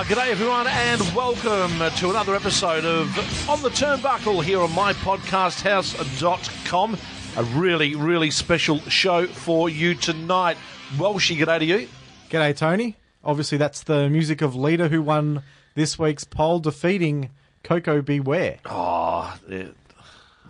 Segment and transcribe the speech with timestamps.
[0.00, 3.06] Uh, g'day everyone and welcome to another episode of
[3.50, 6.96] On the Turnbuckle here on mypodcasthouse.com.
[7.36, 10.56] A really, really special show for you tonight.
[10.96, 11.86] Welshie, g'day to you.
[12.30, 12.96] G'day, Tony.
[13.22, 15.42] Obviously, that's the music of Leader who won
[15.74, 17.28] this week's poll, defeating
[17.62, 18.20] Koko B.
[18.20, 18.56] Ware.
[18.64, 19.66] Oh, yeah.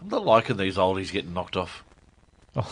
[0.01, 1.83] I'm not liking these oldies getting knocked off.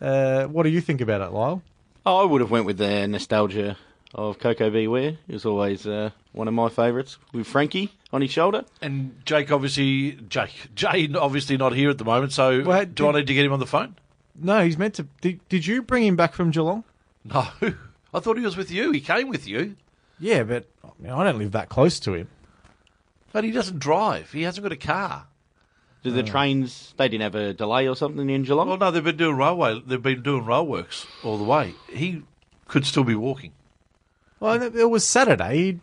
[0.00, 1.62] Uh, what do you think about it, Lyle?
[2.04, 3.76] Oh, I would have went with the nostalgia
[4.14, 4.86] of Koko B.
[4.88, 5.18] Ware.
[5.28, 8.64] It was always uh, one of my favourites with Frankie on his shoulder.
[8.82, 12.32] And Jake, obviously, Jake, Jay, obviously not here at the moment.
[12.32, 13.96] So, Well, do I need to get him on the phone?
[14.34, 15.06] No, he's meant to.
[15.20, 16.84] Did, did you bring him back from Geelong?
[17.24, 17.46] No,
[18.14, 18.90] I thought he was with you.
[18.92, 19.76] He came with you,
[20.18, 22.28] Yeah, but I, mean, I don't live that close to him.
[23.32, 24.32] but he doesn't drive.
[24.32, 25.26] He hasn't got a car.
[26.02, 28.68] Do the trains, they didn't have a delay or something in Geelong?
[28.68, 29.82] Well, no, they've been doing railway.
[29.86, 31.74] They've been doing rail works all the way.
[31.92, 32.22] He
[32.68, 33.52] could still be walking.
[34.40, 35.78] Well, it, it was Saturday.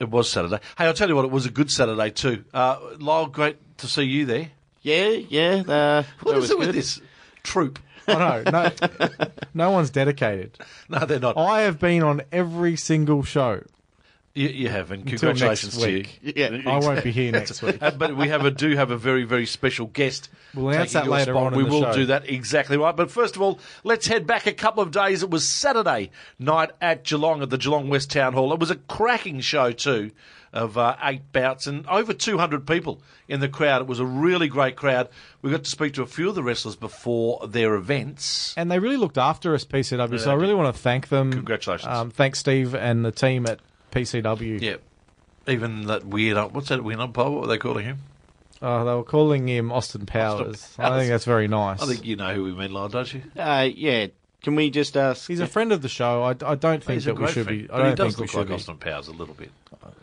[0.00, 0.58] It was Saturday.
[0.76, 2.44] Hey, I'll tell you what, it was a good Saturday too.
[2.52, 4.50] Uh, Lyle, great to see you there.
[4.82, 5.62] yeah, yeah.
[5.66, 6.74] Uh, What that is was it with good.
[6.74, 7.00] this
[7.42, 7.78] troop?
[8.06, 8.50] I know.
[8.50, 9.08] No,
[9.54, 10.58] no one's dedicated.
[10.90, 11.38] No, they're not.
[11.38, 13.62] I have been on every single show.
[14.34, 16.18] You, you have, and Until congratulations next to week.
[16.22, 16.32] you.
[16.36, 16.60] Yeah.
[16.72, 17.80] I won't be here next week.
[17.80, 20.28] Uh, but we have a do have a very very special guest.
[20.54, 21.46] We'll announce taking that your later spot.
[21.46, 21.94] on in We the will show.
[21.94, 22.96] do that exactly right.
[22.96, 25.22] But first of all, let's head back a couple of days.
[25.22, 28.52] It was Saturday night at Geelong at the Geelong West Town Hall.
[28.52, 30.10] It was a cracking show too,
[30.52, 33.82] of uh, eight bouts and over 200 people in the crowd.
[33.82, 35.10] It was a really great crowd.
[35.42, 38.52] We got to speak to a few of the wrestlers before their events.
[38.56, 40.18] And they really looked after us, PCW.
[40.18, 41.30] So I really want to thank them.
[41.32, 41.86] Congratulations.
[41.86, 43.60] Um, thanks, Steve, and the team at
[43.94, 44.60] PCW.
[44.60, 44.76] Yeah.
[45.46, 47.30] Even that weird, what's that weird umpire?
[47.30, 47.98] What were they calling him?
[48.62, 50.74] Oh, they were calling him Austin Powers.
[50.78, 51.00] I Powers.
[51.00, 51.82] think that's very nice.
[51.82, 53.22] I think you know who we mean, Lyle, don't you?
[53.36, 54.06] Uh, yeah.
[54.42, 55.26] Can we just ask?
[55.26, 56.22] He's a friend of the show.
[56.22, 57.64] I, I don't think that we should friend, be.
[57.64, 58.58] I but don't he does think we look should like.
[58.60, 59.50] Austin Powers a little bit.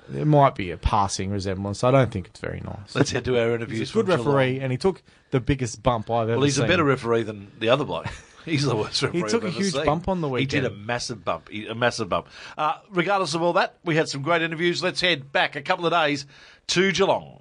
[0.09, 1.83] There might be a passing resemblance.
[1.83, 2.93] I don't think it's very nice.
[2.95, 3.79] Let's head to our interviews.
[3.79, 4.27] He's a good from Geelong.
[4.35, 6.65] referee, and he took the biggest bump I've ever Well, he's seen.
[6.65, 8.07] a better referee than the other bloke.
[8.45, 9.21] He's the worst referee.
[9.21, 9.85] He took I've a huge seen.
[9.85, 10.51] bump on the weekend.
[10.51, 11.49] He did a massive bump.
[11.49, 12.27] He- A massive bump.
[12.57, 14.81] Uh, regardless of all that, we had some great interviews.
[14.83, 16.25] Let's head back a couple of days
[16.67, 17.39] to Geelong.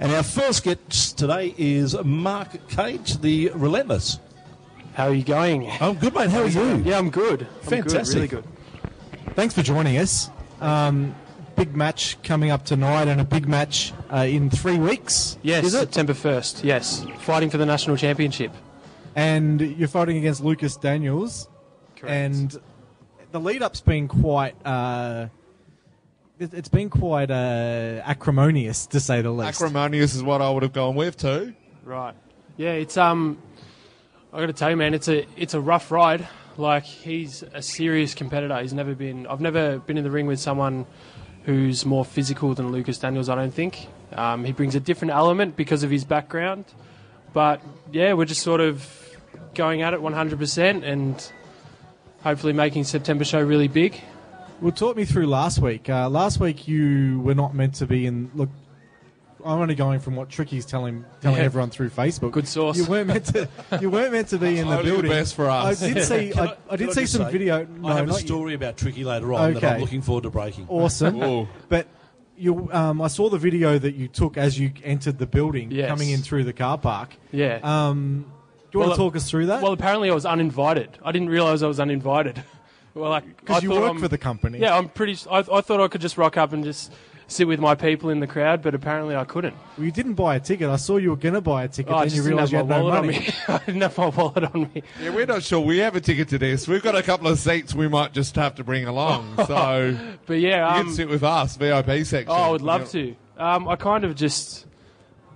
[0.00, 4.18] And our first guest today is Mark Cage, the Relentless.
[4.94, 5.68] How are you going?
[5.80, 6.30] I'm good, mate.
[6.30, 6.76] How are you?
[6.84, 7.42] Yeah, I'm good.
[7.62, 8.30] I'm Fantastic.
[8.30, 8.48] Good, really
[9.24, 9.34] good.
[9.34, 10.30] Thanks for joining us.
[10.60, 11.14] Um,
[11.56, 15.38] big match coming up tonight, and a big match uh, in three weeks.
[15.42, 15.80] Yes, is it?
[15.80, 16.64] September 1st.
[16.64, 18.52] Yes, fighting for the national championship.
[19.18, 21.48] And you're fighting against Lucas Daniels.
[21.96, 22.12] Correct.
[22.14, 22.56] And
[23.32, 24.54] the lead up's been quite.
[24.64, 25.26] Uh,
[26.38, 29.60] it- it's been quite uh, acrimonious, to say the least.
[29.60, 31.54] Acrimonious is what I would have gone with too.
[31.84, 32.14] Right.
[32.56, 33.38] Yeah, it's um.
[34.32, 36.28] I got to tell you, man, it's a it's a rough ride.
[36.56, 38.56] Like he's a serious competitor.
[38.60, 39.26] He's never been.
[39.26, 40.86] I've never been in the ring with someone
[41.44, 43.28] who's more physical than Lucas Daniels.
[43.28, 43.88] I don't think.
[44.12, 46.66] Um, he brings a different element because of his background.
[47.32, 48.97] But yeah, we're just sort of
[49.58, 51.32] going at it 100% and
[52.22, 54.00] hopefully making September show really big.
[54.62, 55.90] Well, talk me through last week.
[55.90, 58.30] Uh, last week you were not meant to be in.
[58.34, 58.48] Look,
[59.44, 61.44] I'm only going from what Tricky's telling telling Yeah.
[61.44, 62.32] everyone through Facebook.
[62.32, 62.76] Good source.
[62.76, 63.48] You weren't meant to.
[63.80, 65.10] You weren't meant to be in the Only the building.
[65.12, 65.80] best for us.
[65.82, 66.30] I did see.
[66.30, 67.64] Can I, I did see just some say, video.
[67.64, 68.26] No, I have a not you.
[68.26, 70.66] story about Tricky later on that I'm looking forward to breaking.
[70.68, 71.46] Awesome.
[71.68, 71.86] But
[72.36, 75.88] you, um, I saw the video that you took as you entered the building, Yes.
[75.88, 77.14] coming in through the car park.
[77.32, 77.58] Yeah.
[77.62, 78.37] Um, do
[78.72, 79.62] you Well, want to talk us through that?
[79.62, 80.98] Well, apparently I was uninvited.
[81.04, 82.42] I didn't realise I was uninvited.
[82.94, 84.58] well, like because I you thought work I'm- for the company.
[84.58, 85.16] Yeah, I'm pretty.
[85.30, 86.92] I, I thought I could just rock up and just
[87.30, 89.54] sit with my people in the crowd, but apparently I couldn't.
[89.76, 90.70] Well, you didn't buy a ticket.
[90.70, 92.52] I saw you were going to buy a ticket, Oh, I then just you realised
[92.52, 93.18] you had my no wallet on money.
[93.18, 93.34] me.
[93.48, 94.82] I didn't have my wallet on me.
[95.02, 95.60] Yeah, we're not sure.
[95.60, 96.66] We have a ticket to this.
[96.66, 99.34] We've got a couple of seats we might just have to bring along.
[99.46, 99.94] So
[100.24, 102.28] But yeah, um, can sit with us, VIP section.
[102.30, 103.14] oh, I would love to.
[103.36, 104.64] Um, I kind of just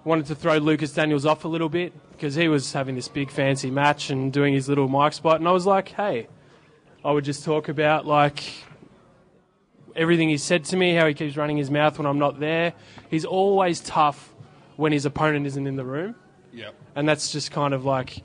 [0.04, 3.32] wanted to throw Lucas Daniels off a little bit because he was having this big
[3.32, 6.28] fancy match and doing his little mic spot, and I was like, hey,
[7.04, 8.44] I would just talk about like
[9.96, 12.74] everything he said to me, how he keeps running his mouth when I'm not there.
[13.10, 14.32] He's always tough
[14.76, 16.14] when his opponent isn't in the room,
[16.52, 16.76] Yep.
[16.94, 18.22] and that's just kind of like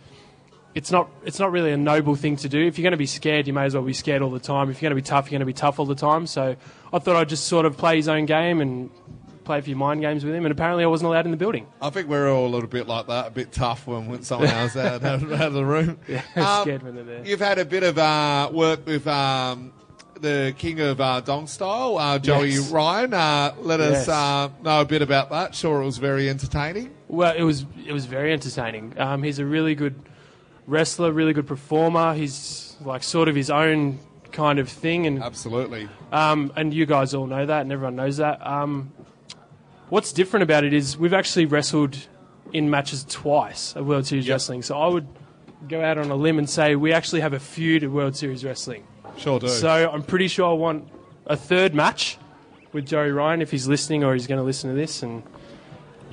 [0.75, 2.67] it's not it's not really a noble thing to do.
[2.67, 4.69] If you're going to be scared, you may as well be scared all the time.
[4.69, 6.27] If you're going to be tough, you're going to be tough all the time.
[6.27, 6.55] So
[6.93, 8.91] I thought I'd just sort of play his own game and
[9.47, 10.45] play a few mind games with him.
[10.45, 11.65] And apparently, I wasn't allowed in the building.
[11.81, 14.49] I think we're all a little bit like that, a bit tough when, when someone
[14.49, 15.97] else out, out, of the room.
[16.07, 17.25] Yeah, Um, scared when they're there.
[17.25, 19.73] You've had a bit of uh, work with um,
[20.21, 22.69] the king of uh, Dong Style, uh, Joey Yes.
[22.69, 23.13] Ryan.
[23.13, 24.09] Uh, let us Yes.
[24.09, 25.55] uh, know a bit about that.
[25.55, 26.93] Sure, it was very entertaining.
[27.07, 28.93] Well, it was it was very entertaining.
[28.97, 29.95] Um, he's a really good
[30.65, 32.13] wrestler, really good performer.
[32.13, 33.99] He's like sort of his own
[34.31, 35.87] kind of thing, and Absolutely.
[36.11, 38.45] um, and you guys all know that, and everyone knows that.
[38.45, 38.91] Um,
[39.89, 41.97] what's different about it is we've actually wrestled
[42.53, 44.61] in matches twice at World Series Wrestling.
[44.61, 45.07] So I would
[45.67, 48.43] go out on a limb and say we actually have a feud at World Series
[48.43, 48.85] Wrestling.
[49.17, 49.47] Sure do.
[49.49, 50.87] So I'm pretty sure I want
[51.25, 52.17] a third match
[52.73, 55.23] with Joey Ryan if he's listening or he's going to listen to this and.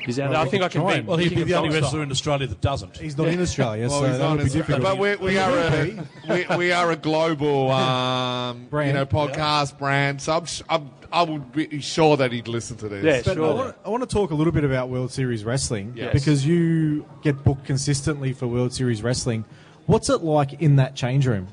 [0.04, 0.38] He's out there.
[0.40, 1.06] I think I can try beat.
[1.06, 2.96] Well, he'd be the only wrestler in Australia that doesn't.
[2.98, 4.82] He's not in Australia, Well, so he's that on would be his- difficult.
[4.82, 10.20] But we, we are a we, we are a global um, you know podcast brand.
[10.20, 13.04] So I'm, I'm I would be sure that he'd listen to this.
[13.04, 13.50] Yeah, But sure.
[13.50, 16.12] I, want, I want to talk a little bit about World Series Wrestling Yes.
[16.12, 19.44] because you get booked consistently for World Series Wrestling.
[19.86, 21.46] What's it like in that change room?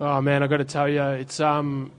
[0.00, 1.90] Oh man, I got to tell you, it's um,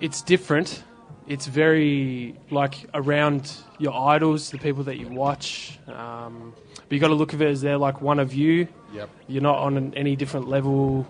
[0.00, 0.84] it's different.
[1.32, 5.78] It's very like around your idols, the people that you watch.
[5.88, 8.68] Um, but you got to look at it as they're like one of you.
[8.92, 9.08] Yep.
[9.28, 11.06] You're not on an, any different level,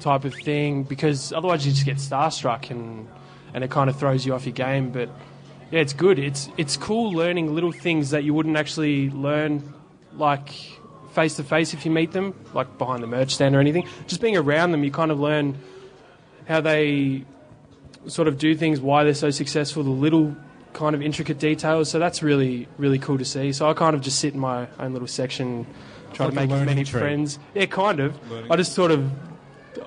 [0.00, 3.06] type of thing, because otherwise you just get starstruck and
[3.52, 4.90] and it kind of throws you off your game.
[4.90, 5.08] But
[5.70, 6.18] yeah, it's good.
[6.18, 9.72] It's it's cool learning little things that you wouldn't actually learn,
[10.16, 10.48] like
[11.12, 13.86] face to face if you meet them, like behind the merch stand or anything.
[14.06, 15.58] Just being around them, you kind of learn
[16.48, 17.24] how they
[18.06, 20.36] sort of do things, why they're so successful, the little
[20.72, 21.90] kind of intricate details.
[21.90, 23.52] So that's really really cool to see.
[23.52, 25.66] So I kind of just sit in my own little section,
[26.12, 27.00] try Like to make as many tree.
[27.00, 27.38] friends.
[27.54, 28.18] Yeah, kind of.
[28.50, 29.10] I just sort of.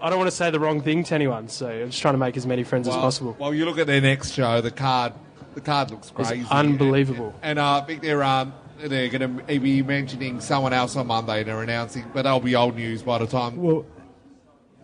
[0.01, 2.17] I don't want to say the wrong thing to anyone, so I'm just trying to
[2.17, 3.35] make as many friends as possible.
[3.37, 4.61] Well, you look at their next show.
[4.61, 5.13] The card,
[5.55, 7.33] the card looks It's crazy, unbelievable.
[7.41, 11.07] And, and uh, I think they're um, they're going to be mentioning someone else on
[11.07, 11.39] Monday.
[11.39, 13.61] And they're announcing, but that'll be old news by the time.
[13.61, 13.85] Well,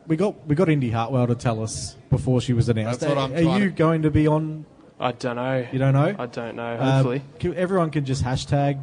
[0.09, 2.99] we got we got Indi Hartwell to tell us before she was announced.
[2.99, 4.65] That's what I'm Are trying you to- going to be on?
[4.99, 5.65] I don't know.
[5.71, 6.13] You don't know?
[6.19, 6.63] I don't know.
[6.73, 7.21] Uh, Hopefully.
[7.39, 8.81] can- everyone can just hashtag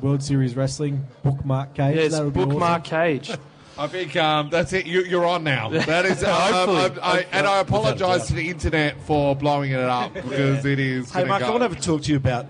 [0.00, 1.96] World Series Wrestling bookmark cage.
[1.96, 2.90] yes, that would be bookmark awesome.
[2.90, 3.30] cage.
[3.78, 4.86] I think um, that's it.
[4.86, 5.68] You, you're on now.
[5.86, 7.00] That is, uh, Hopefully.
[7.02, 11.10] I, I, and I apologise to the internet for blowing it up because it is.
[11.12, 11.46] Hey, gonna Mark, go.
[11.48, 12.46] I want to have a talk to you about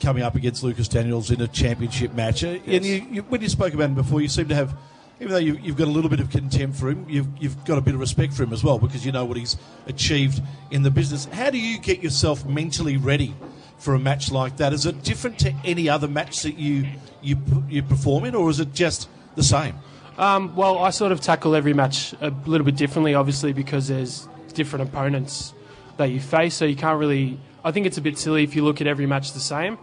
[0.00, 2.42] coming up against Lucas Daniels in a championship match.
[2.42, 4.74] Uh, And you, you, when you spoke about him before, you seem to have,
[5.20, 7.76] even though you, you've got a little bit of contempt for him, you've, you've got
[7.76, 9.56] a bit of respect for him as well because you know what he's
[9.86, 11.26] achieved in the business.
[11.26, 13.34] How do you get yourself mentally ready
[13.76, 14.72] for a match like that?
[14.72, 16.86] Is it different to any other match that you
[17.20, 17.36] you
[17.68, 19.78] you perform in, or is it just the same?
[20.16, 24.26] Um, well, I sort of tackle every match a little bit differently, obviously, because there's
[24.54, 25.52] different opponents
[25.98, 26.54] that you face.
[26.54, 27.38] So you can't really.
[27.62, 29.78] I think it's a bit silly if you look at every match the same.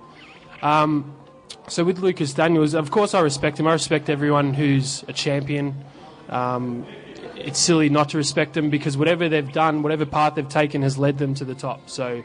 [0.64, 1.16] Um,
[1.68, 3.68] so with Lucas Daniels, of course, I respect him.
[3.68, 5.76] I respect everyone who's a champion.
[6.30, 6.86] Um,
[7.36, 10.98] it's silly not to respect them because whatever they've done, whatever path they've taken, has
[10.98, 11.90] led them to the top.
[11.90, 12.24] So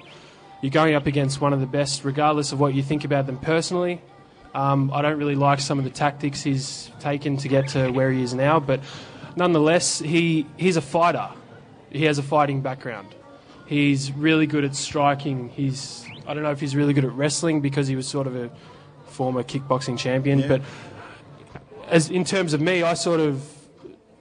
[0.61, 3.39] you're going up against one of the best, regardless of what you think about them
[3.39, 4.01] personally.
[4.55, 8.13] Um, I don't really like some of the tactics he's taken to get to where
[8.13, 8.81] he is now, but
[9.35, 11.29] nonetheless, he he's a fighter.
[11.91, 13.09] He has a fighting background.
[13.67, 15.49] He's really good at striking.
[15.49, 18.37] He's I don't know if he's really good at wrestling because he was sort of
[18.37, 18.51] a
[19.13, 20.63] former kickboxing champion, but
[21.89, 23.43] as in terms of me, I sort of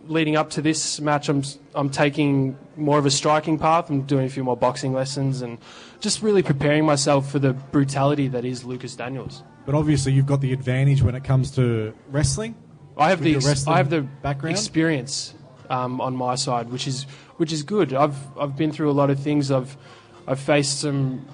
[0.08, 1.44] leading up to this match, I'm
[1.74, 3.90] I'm taking more of a striking path.
[3.90, 5.58] I'm doing a few more boxing lessons and
[6.00, 9.44] just really preparing myself for the brutality that is Lucas Daniels.
[9.66, 12.56] But obviously, you've got the advantage when it comes to wrestling.
[12.98, 14.56] I have the ex- I have the background?
[14.56, 15.34] experience
[15.70, 17.04] um, on my side, which is
[17.38, 17.94] which is good.
[17.94, 19.52] I've I've been through a lot of things.
[19.52, 19.78] I've
[20.28, 21.26] I've faced some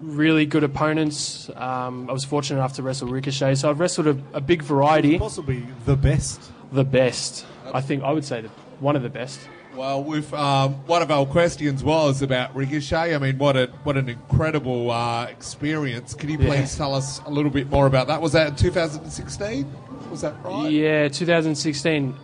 [0.00, 1.50] really good opponents.
[1.56, 5.18] Um, I was fortunate enough to wrestle Ricochet, so I've wrestled a, a big variety.
[5.18, 6.40] Possibly the best.
[6.72, 8.48] The best, I think, I would say the,
[8.80, 9.40] one of the best.
[9.74, 13.14] Well, with um, one of our questions was about Ricochet.
[13.14, 16.14] I mean, what a what an incredible uh, experience.
[16.14, 16.46] Can you Yeah.
[16.48, 18.22] please tell us a little bit more about that?
[18.22, 19.70] Was that in 2016?
[20.10, 20.70] Was that right?
[20.70, 22.14] Yeah, 2016.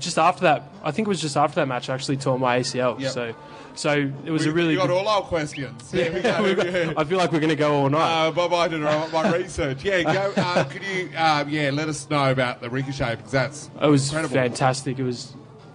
[0.00, 1.88] Just after that, I think it was just after that match.
[1.88, 2.98] I actually tore my ACL.
[3.00, 3.12] Yep.
[3.12, 3.34] So,
[3.76, 4.68] so it was we, a really.
[4.70, 5.92] we got good- all our questions.
[5.92, 6.94] We go.
[6.96, 8.26] I feel like we're going to go all night.
[8.26, 9.84] Uh, Bob, I did my my research.
[9.84, 10.32] Yeah, go.
[10.36, 14.08] Uh, could you, uh, yeah, let us know about the Ricochet because that's It was
[14.08, 14.34] incredible.
[14.34, 14.98] fantastic.
[14.98, 15.34] It was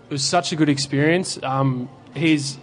[0.10, 1.40] it was such a good experience.
[1.42, 2.58] Um, he's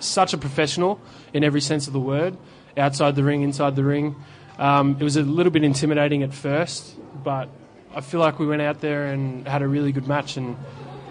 [0.00, 1.00] such a professional
[1.32, 2.36] in every sense of the word,
[2.76, 4.14] outside the ring, inside the ring.
[4.58, 7.48] Um, it was a little bit intimidating at first, but
[7.94, 10.36] I feel like we went out there and had a really good match.
[10.36, 10.56] And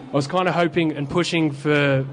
[0.10, 2.06] I was kind of hoping and pushing for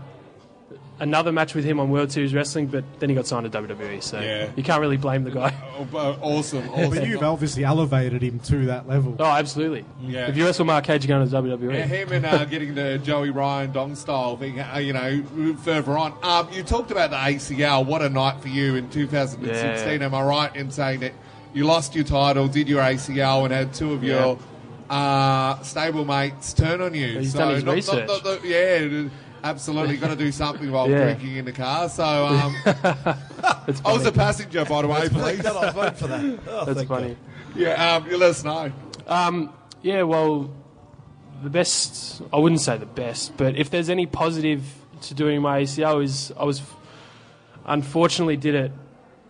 [1.00, 4.00] another match with him on World Series Wrestling, but then he got signed to WWE,
[4.02, 4.50] so Yeah.
[4.56, 5.52] you can't really blame the guy.
[5.94, 6.90] Oh, awesome, awesome.
[6.90, 9.16] But you've obviously elevated him to that level.
[9.18, 9.84] Oh, absolutely.
[10.00, 10.28] Yeah.
[10.28, 11.74] If you wrestle Mark Cage, you're going to WWE.
[11.74, 15.24] Yeah, him and uh, getting the Joey Ryan Dong style thing, uh, you know,
[15.64, 16.14] further on.
[16.22, 17.84] Um, you talked about the ACL.
[17.84, 19.50] What a night for you in 2016.
[20.00, 20.06] Yeah.
[20.06, 21.14] Am I right in saying that
[21.52, 24.38] you lost your title, did your ACL, and had two of your
[24.88, 27.18] uh, stable mates turn on you?
[27.18, 28.06] He's done his not- not- research.
[28.08, 29.08] not the- yeah,
[29.42, 29.96] absolutely.
[29.96, 31.04] Got to do something while Yeah.
[31.04, 31.88] drinking in the car.
[31.88, 35.08] So um, That's I was a passenger, by the way.
[35.08, 35.44] please.
[35.44, 36.38] I vote for that.
[36.48, 37.16] Oh, That's thank funny.
[37.54, 38.72] Yeah, um, you let us know.
[39.06, 40.50] Um, yeah, well,
[41.42, 44.62] the best, I wouldn't say the best, but if there's any positive
[45.02, 46.62] to doing my ACL is I was,
[47.66, 48.72] unfortunately, did it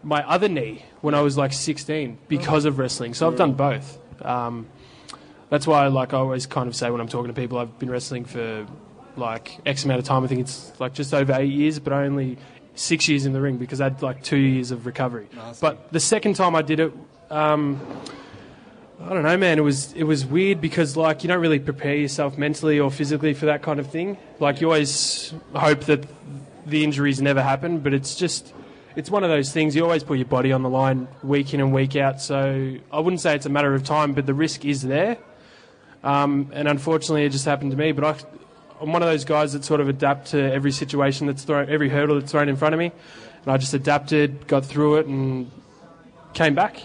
[0.02, 3.14] my other knee when I was like 16 because of wrestling.
[3.14, 3.98] So I've done both.
[4.24, 4.66] Um,
[5.48, 7.90] that's why, like, I always kind of say when I'm talking to people, I've been
[7.90, 8.66] wrestling for
[9.16, 10.24] like X amount of time.
[10.24, 12.38] I think it's like just over eight years, but only
[12.74, 15.28] six years in the ring because I had like two years of recovery.
[15.60, 16.92] But the second time I did it,
[17.30, 17.80] um,
[19.00, 19.58] I don't know, man.
[19.58, 23.34] It was it was weird because like you don't really prepare yourself mentally or physically
[23.34, 24.16] for that kind of thing.
[24.38, 26.06] Like you always hope that
[26.66, 28.52] the injuries never happen, but it's just
[28.94, 29.74] it's one of those things.
[29.74, 32.20] You always put your body on the line week in and week out.
[32.20, 35.18] So I wouldn't say it's a matter of time, but the risk is there.
[36.04, 37.92] Um, and unfortunately, it just happened to me.
[37.92, 38.16] But I,
[38.82, 41.88] I'm one of those guys that sort of adapt to every situation that's thrown, every
[41.88, 42.90] hurdle that's thrown in front of me,
[43.44, 45.50] and I just adapted, got through it, and
[46.34, 46.82] came back.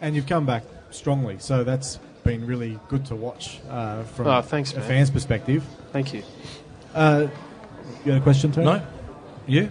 [0.00, 4.40] And you've come back strongly, so that's been really good to watch uh, from Oh,
[4.42, 4.86] thanks, a man.
[4.88, 5.64] fan's perspective.
[5.92, 6.22] Thank you.
[6.94, 7.26] Uh,
[8.04, 8.66] you had a question, Tony?
[8.66, 8.82] No?
[9.46, 9.70] You?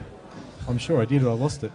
[0.67, 1.71] I'm sure I did, but I lost it.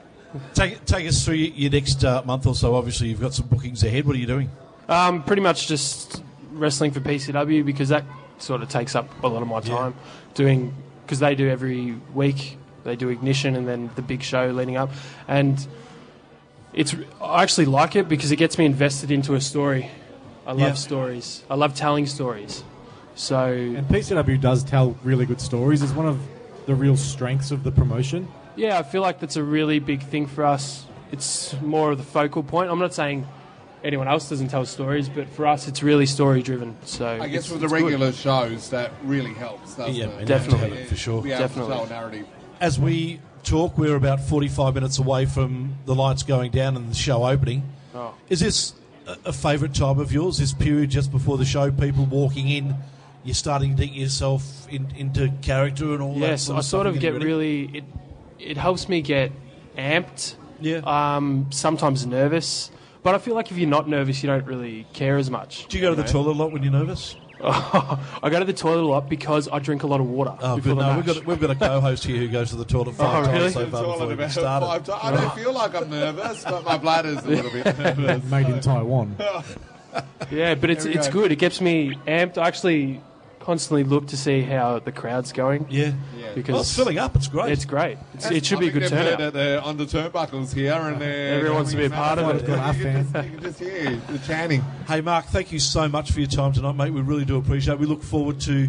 [0.55, 2.75] Take, take us through your next uh, month or so.
[2.75, 4.05] Obviously, you've got some bookings ahead.
[4.07, 4.51] What are you doing?
[4.89, 6.23] Um, pretty much just
[6.53, 8.05] wrestling for PCW because that
[8.43, 9.95] sort of takes up a lot of my time
[10.35, 12.59] doing because they do every week.
[12.85, 14.91] They do ignition and then the big show leading up,
[15.29, 15.65] and
[16.73, 19.91] it's I actually like it because it gets me invested into a story.
[20.47, 20.73] I love Yeah.
[20.75, 21.45] stories.
[21.49, 22.65] I love telling stories.
[23.15, 25.83] So And PCW does tell really good stories.
[25.83, 26.19] It's one of
[26.67, 28.27] the real strengths of the promotion.
[28.57, 30.87] yeah, I feel like that's a really big thing for us.
[31.13, 32.71] It's more of the focal point.
[32.71, 33.27] I'm not saying
[33.85, 36.77] anyone else doesn't tell stories, but for us, it's really story driven.
[36.85, 37.85] So I guess it's- with the it's good.
[37.85, 40.27] regular shows, that really helps, doesn't Yeah, it?
[40.27, 40.79] definitely.
[40.81, 41.23] Yeah, for sure.
[41.23, 41.89] Be Definitely.
[41.89, 42.27] narrative.
[42.61, 46.95] As we talk, we're about 45 minutes away from the lights going down and the
[46.95, 47.65] show opening.
[47.95, 48.15] Oh.
[48.29, 48.75] Is this
[49.07, 52.77] a, a favourite time of yours, this period just before the show, people walking in,
[53.25, 56.85] you're starting to get yourself in, into character and all that Yes, sort I sort
[56.87, 57.85] stuff, of get really it.
[58.39, 59.31] It helps me get
[59.77, 60.35] amped.
[60.61, 60.81] Yeah.
[60.85, 62.71] Um, sometimes nervous,
[63.03, 65.67] but I feel like if you're not nervous, you don't really care as much.
[65.69, 67.17] Do you go to the toilet a lot when you're nervous?
[67.45, 70.57] I go to the toilet a lot because I drink a lot of water Oh,
[70.57, 70.79] before good.
[70.83, 72.93] the No, we've got, we've got a co-host here who goes to the toilet oh,
[72.93, 73.51] five Oh, times really?
[73.53, 74.67] so far before we about started.
[74.67, 75.01] five times.
[75.03, 78.25] I don't feel like I'm nervous, but my bladder's a little bit nervous.
[78.31, 79.17] Made in Taiwan.
[80.31, 81.13] yeah, but it's There we it's go.
[81.23, 81.33] good.
[81.33, 82.39] It gets me amped.
[82.39, 83.01] I actually
[83.43, 85.93] constantly look to see how the crowd's going Yeah.
[86.35, 87.15] because Well, it's filling up.
[87.17, 87.53] It's great.
[87.53, 87.99] It's great.
[88.15, 89.19] It's, it should be a I think good they've heard turnout.
[89.19, 92.37] that they're on the turnbuckles here, and they're Everyone wants to be a part of
[92.37, 92.47] it.
[92.47, 94.61] Got our You can just- you can just hear the chanting.
[94.89, 96.91] Hey, Mark, thank you so much for your time tonight, mate.
[96.93, 97.81] We really do appreciate it.
[97.81, 98.69] We look forward to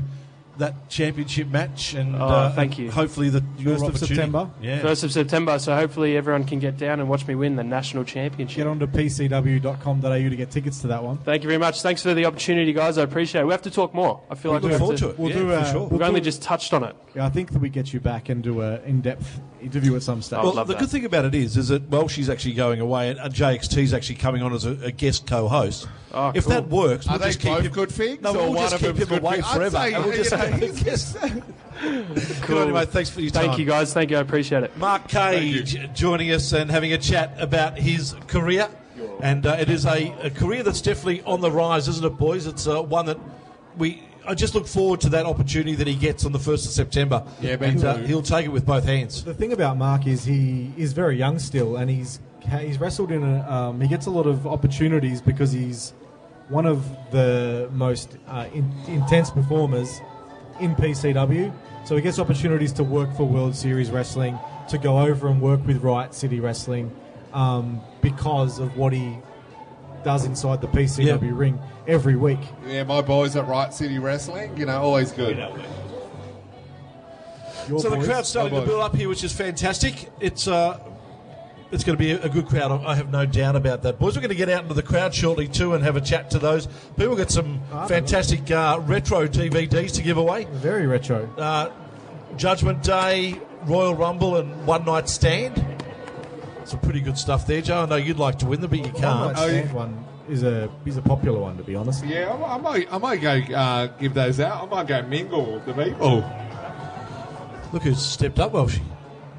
[0.60, 2.92] that championship match and Oh, uh, thank you.
[2.92, 3.98] hopefully the First of.
[3.98, 4.50] September?
[4.62, 4.82] Yeah.
[4.82, 8.04] First of September, so hopefully everyone can get down and watch me win the national
[8.04, 8.58] championship.
[8.58, 11.18] Get on to pcw.com.au to get tickets to that one.
[11.20, 11.82] Thank you very much.
[11.82, 12.98] Thanks for the opportunity, guys.
[12.98, 13.46] I appreciate it.
[13.46, 14.22] We have to talk more.
[14.30, 15.20] I feel We like we look have forward to, to it.
[15.20, 15.80] We'll yeah, do, for uh, sure.
[15.82, 16.96] we'll We've only do- just touched on it.
[17.16, 20.22] Yeah, I think that we get you back and do an in-depth interview at some
[20.22, 20.40] stage.
[20.44, 20.80] Well, love the that.
[20.80, 23.94] good thing about it is, is that well, she's actually going away, and, and JXT's
[23.94, 25.88] actually coming on as a, a guest co-host.
[26.16, 26.54] Oh, if cool.
[26.54, 28.22] that works, we'll they just keep both him, good figs?
[28.22, 29.42] No, or we'll one just of keep them's him good away?
[29.42, 29.78] I'd forever.
[30.48, 32.48] Say, and we'll just you know, have him guest.
[32.48, 32.90] Good on you, mate.
[32.90, 33.48] Thanks for your time.
[33.48, 33.94] Thank you, guys.
[33.94, 34.18] Thank you.
[34.18, 34.76] I appreciate it.
[34.78, 38.70] Mark Cage joining us and having a chat about his career.
[39.22, 42.48] And uh, it is a, a career that's definitely on the rise, isn't it, boys?
[42.48, 43.18] It's uh, one that
[43.78, 44.04] we.
[44.26, 47.26] I just look forward to that opportunity that he gets on the 1st of September.
[47.42, 49.22] Yeah, me and uh, he'll take it with both hands.
[49.22, 52.22] The thing about Mark is he is very young still, and he's
[52.60, 53.50] he's wrestled in a.
[53.52, 55.94] Um, he gets a lot of opportunities because he's
[56.48, 60.00] one of the most uh, in, intense performers
[60.60, 61.52] in PCW.
[61.86, 64.38] So he gets opportunities to work for World Series Wrestling,
[64.70, 66.92] to go over and work with Riot City Wrestling,
[67.34, 69.18] um, because of what he
[70.04, 71.32] does inside the PCW Yeah.
[71.34, 72.40] ring every week.
[72.68, 75.38] Yeah, my boys at Riot City Wrestling, you know, always good.
[77.70, 80.10] Your so the crowd's starting to build up here, which is fantastic.
[80.20, 80.80] It's uh,
[81.74, 82.72] it's going to be a, a good crowd.
[82.72, 84.16] I I have no doubt about that, boys.
[84.16, 86.40] We're going to get out into the crowd shortly too and have a chat to
[86.40, 87.16] those people.
[87.16, 90.46] Got some fantastic uh, retro DVDs to give away.
[90.52, 91.30] Very retro.
[91.38, 91.72] Uh,
[92.38, 95.66] Judgment Day, Royal Rumble, and One Night Stand.
[96.66, 97.84] Some pretty good stuff there, Joe.
[97.84, 99.02] I know you'd like to win them, but you can't.
[99.04, 102.06] Night Oh, Stand one is a is a popular one to be honest.
[102.06, 104.64] Yeah, I, I might, I might go uh, give those out.
[104.64, 106.24] I might go mingle with the people.
[107.74, 108.80] Look who's stepped up, Welsh.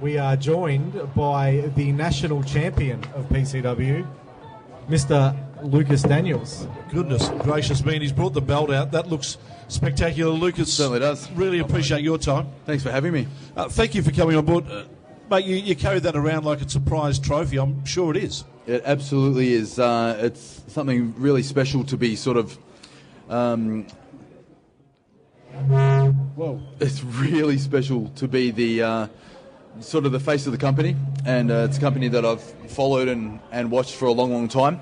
[0.05, 4.07] We are joined by the national champion of PCW,
[4.87, 5.35] Mr.
[5.63, 6.69] Lucas Daniels.
[6.91, 8.91] Goodness gracious me, and he's brought the belt out.
[8.91, 10.71] That looks spectacular, Lucas.
[10.71, 11.31] Certainly does.
[11.31, 12.49] Really appreciate your time.
[12.67, 13.27] Thanks for having me.
[13.57, 14.71] Uh, thank you for coming on board.
[14.71, 14.85] Uh,
[15.31, 17.57] mate, you, you carry that around like it's a prize trophy.
[17.59, 18.45] I'm sure it is.
[18.67, 19.79] It absolutely is.
[19.79, 22.59] Uh, it's something really special to be sort of.
[23.31, 23.87] Um,
[26.37, 26.61] Whoa.
[26.79, 29.07] it's really special to be the uh,
[29.81, 33.09] sort of the face of the company, and uh, it's a company that I've followed
[33.09, 34.81] and, and watched for a long, long time.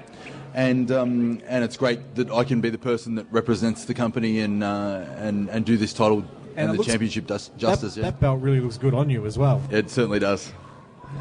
[0.54, 4.40] And um, and it's great that I can be the person that represents the company
[4.40, 6.24] and uh, and and do this title
[6.56, 7.96] and, it the looks- championship dus- That, justice.
[7.96, 9.62] yeah, that belt really looks good on you as well.
[9.70, 10.52] it certainly does.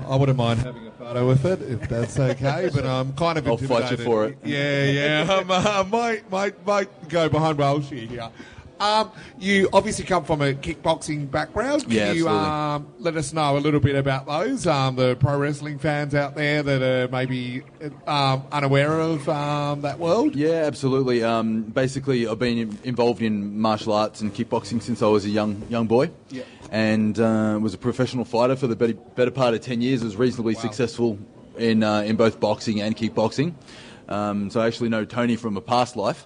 [0.07, 3.47] I wouldn't mind having a photo with it if that's okay, but I'm kind of
[3.47, 4.37] I'll fight you for it.
[4.43, 5.31] Yeah, yeah.
[5.41, 8.29] Um, uh, might, might, might go behind Welshie here.
[8.81, 11.83] Um, you obviously come from a kickboxing background.
[11.83, 14.65] Can Yeah, you um, let us know a little bit about those?
[14.65, 17.61] Um, the pro wrestling fans out there that are maybe
[18.07, 20.35] um, unaware of um, that world.
[20.35, 21.23] Yeah, absolutely.
[21.23, 25.61] Um, basically, I've been involved in martial arts and kickboxing since I was a young
[25.69, 26.41] young boy, Yeah.
[26.71, 30.03] and uh, was a professional fighter for the better, better part of ten years.
[30.03, 31.19] Was reasonably successful
[31.55, 33.53] in uh, in both boxing and kickboxing.
[34.09, 36.25] Um, so I actually know Tony from a past life.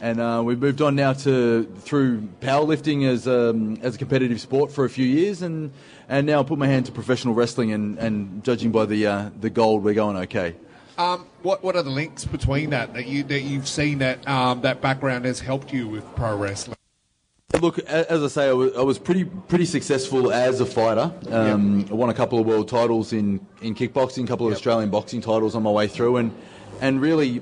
[0.00, 4.70] And uh, we've moved on now to through powerlifting as um, as a competitive sport
[4.70, 5.72] for a few years, and
[6.08, 9.30] and now I put my hand to professional wrestling, and, and judging by the uh,
[9.40, 10.54] the gold, we're going okay.
[10.98, 14.60] Um, what what are the links between that that you that you've seen that um,
[14.60, 16.76] that background has helped you with pro wrestling?
[17.60, 21.12] Look, as I say, I was, I was pretty pretty successful as a fighter.
[21.30, 24.90] Um, I won a couple of world titles in, in kickboxing, a couple of Australian
[24.90, 26.32] boxing titles on my way through, and
[26.80, 27.40] and really,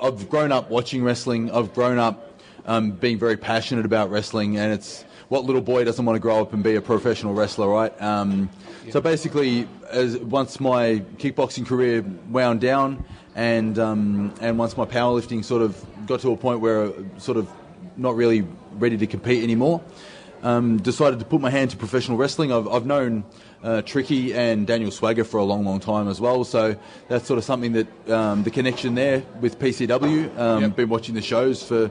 [0.00, 1.50] I've grown up watching wrestling.
[1.50, 6.04] I've grown up um, being very passionate about wrestling, and it's what little boy doesn't
[6.04, 8.00] want to grow up and be a professional wrestler, right?
[8.02, 8.50] Um,
[8.90, 13.04] So basically, as once my kickboxing career wound down,
[13.34, 17.48] and um, and once my powerlifting sort of got to a point where sort of
[17.96, 18.46] not really
[18.78, 19.80] ready to compete anymore.
[20.42, 22.52] Um, decided to put my hand to professional wrestling.
[22.52, 23.24] I've, I've known
[23.62, 26.44] uh, Tricky and Daniel Swagger for a long, long time as well.
[26.44, 26.76] So
[27.08, 30.36] that's sort of something that um, the connection there with PCW.
[30.38, 30.76] Um, Yep.
[30.76, 31.90] Been watching the shows for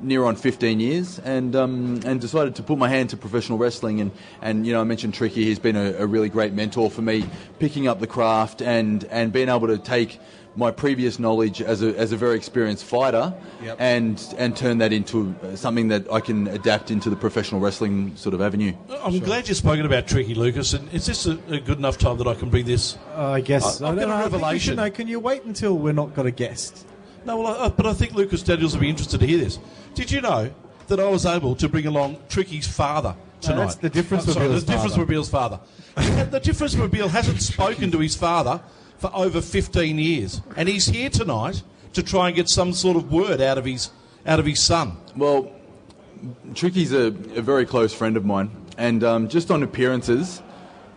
[0.00, 4.00] near on 15 years, and um, and decided to put my hand to professional wrestling.
[4.00, 4.10] And,
[4.42, 5.44] and you know, I mentioned Tricky.
[5.44, 7.24] He's been a, a really great mentor for me,
[7.58, 10.18] picking up the craft and and being able to take
[10.56, 13.76] my previous knowledge as a, as a very experienced fighter Yep.
[13.78, 18.16] and and turn that into uh, something that I can adapt into the professional wrestling
[18.16, 18.72] sort of avenue.
[19.02, 20.72] I'm glad you've spoken about Tricky Lucas.
[20.72, 22.96] And is this a, a good enough time that I can bring this?
[23.14, 23.80] Uh, I guess.
[23.80, 24.70] I- I've I got don't a know, I think you revelation.
[24.72, 24.90] should know.
[24.90, 26.86] Can you wait until we're not got a guest?
[27.24, 29.58] No, well, I, but I think Lucas Daniels will be interested to hear this.
[29.94, 30.50] Did you know
[30.86, 33.58] that I was able to bring along Tricky's father tonight?
[33.64, 35.06] that's the difference Uh, sorry, Mobille's the difference father.
[35.06, 35.60] Mobille's father.
[36.30, 38.60] The difference Mobile hasn't spoken to his father
[38.98, 43.12] for over 15 years, and he's here tonight to try and get some sort of
[43.12, 43.90] word out of his
[44.26, 44.96] out of his son.
[45.16, 45.52] Well,
[46.54, 50.42] Tricky's a, a very close friend of mine, and um, just on appearances,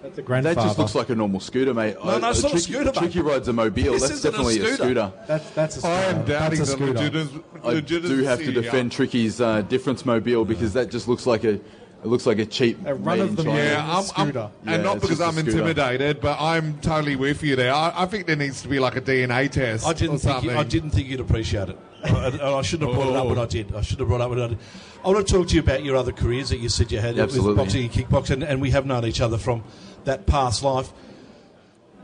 [0.01, 1.95] That's a that just looks like a normal scooter, mate.
[2.03, 2.95] No, no, it's not a scooter, mate.
[2.95, 3.93] Tricky rides a mobile.
[3.93, 4.75] This That's isn't a definitely a scooter.
[4.75, 5.13] scooter.
[5.27, 5.93] That's that's a scooter.
[5.93, 7.43] I am doubting That's a the legitimacy.
[7.63, 11.59] I do have to defend Tricky's uh, difference mobile because that just looks like a
[12.03, 13.55] it looks like a cheap A run of in the mill.
[13.55, 14.49] Yeah, I'm, I'm, Scooter.
[14.65, 17.73] and Yeah, not because just a I'm intimidated, but I'm totally with you there.
[17.73, 19.85] I, I think there needs to be like a DNA test.
[19.85, 21.77] I didn't or think you, I didn't think you'd appreciate it.
[22.03, 22.09] I,
[22.41, 23.29] I- I shouldn't have brought it up Oh.
[23.29, 23.75] when I did.
[23.75, 24.59] I should have brought it up when I did.
[25.03, 27.19] I want to talk to you about your other careers that you said you had
[27.19, 27.49] Absolutely.
[27.49, 29.63] with boxing and kickboxing, and, and we have known each other from
[30.05, 30.91] that past life.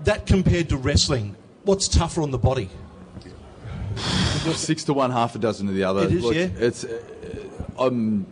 [0.03, 2.69] That compared to wrestling, what's tougher on the body?
[4.53, 6.03] six to one, half a dozen to the other.
[6.03, 6.47] It is, yeah.
[6.57, 7.01] It's uh,
[7.79, 8.25] I'm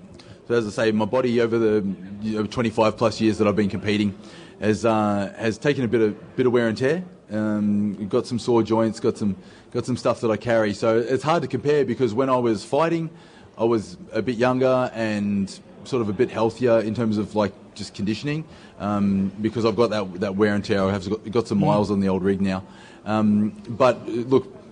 [0.47, 1.85] so as I say, my body over the
[2.21, 4.17] you know, 25 plus years that I've been competing
[4.59, 7.03] has uh, has taken a bit of bit of wear and tear.
[7.31, 9.37] Um, got some sore joints, got some
[9.71, 10.73] got some stuff that I carry.
[10.73, 13.09] So it's hard to compare because when I was fighting,
[13.57, 15.49] I was a bit younger and
[15.85, 18.45] sort of a bit healthier in terms of like just conditioning
[18.79, 20.83] um, because I've got that that wear and tear.
[20.83, 22.63] I have got, got some miles on the old rig now.
[23.05, 24.62] Um, but look,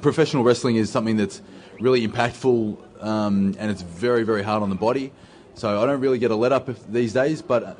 [0.00, 1.42] professional wrestling is something that's
[1.80, 5.12] really impactful um, and it's very very hard on the body.
[5.54, 7.78] So I don't really get a let up these days, but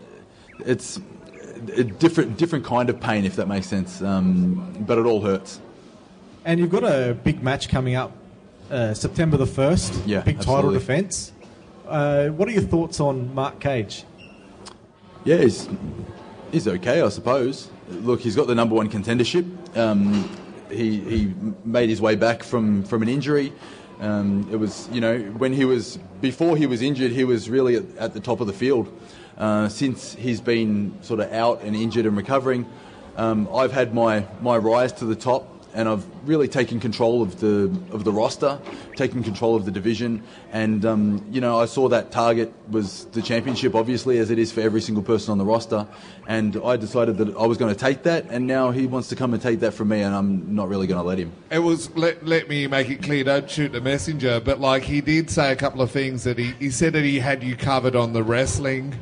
[0.67, 1.01] it's
[1.75, 4.03] a different different kind of pain, if that makes sense.
[4.03, 5.61] Um, but it all hurts.
[6.45, 8.13] And you've got a big match coming up
[8.71, 10.03] uh, September the 1st.
[10.07, 11.33] Yeah, Big title defence.
[11.87, 14.05] Uh, what are your thoughts on Mark Cage?
[15.25, 15.69] Yeah, he's,
[16.51, 17.71] he's okay, I suppose.
[17.89, 19.77] Look, he's got the number one contendership.
[19.77, 20.29] Um,
[20.73, 23.53] he, he made his way back from, from an injury.
[24.01, 27.77] Um, it was, you know, when he was, before he was injured, he was really
[27.77, 28.93] at, at the top of the field.
[29.39, 32.67] Uh, since he's been sort of out and injured and recovering,
[33.17, 37.41] um, I've had my, my rise to the top and I've really taken control of
[37.41, 38.59] the of the roster,
[38.97, 43.23] taken control of the division, and um, you know I saw that target was the
[43.23, 45.87] championship, obviously as it is for every single person on the roster,
[46.27, 49.17] and I decided that I was going to take that, and now he wants to
[49.17, 51.33] come and take that from me, and I'm not really going to let him.
[51.51, 53.25] It was let, let me make it clear.
[53.25, 54.41] Don't shoot the messenger.
[54.41, 57.19] But like he did say a couple of things that he he said that he
[57.19, 58.95] had you covered on the wrestling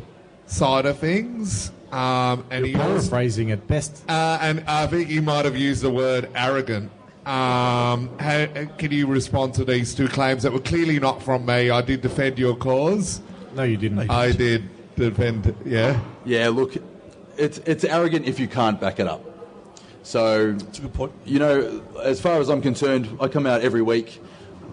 [0.47, 1.73] side of things.
[1.93, 4.05] Um, and You're also, paraphrasing at best.
[4.09, 6.91] uh, and I think he might have used the word arrogant.
[7.27, 8.47] Um, how,
[8.79, 11.71] can you respond to these two claims that were clearly not from me?
[11.71, 13.21] I did defend your cause.
[13.55, 14.09] No, you didn't.
[14.11, 15.55] I did defend.
[15.65, 16.01] Yeah.
[16.25, 16.75] Yeah, look,
[17.37, 19.25] it's it's arrogant if you can't back it up.
[20.03, 21.13] So it's a good point.
[21.25, 24.21] you know, as far as I'm concerned, I come out every week.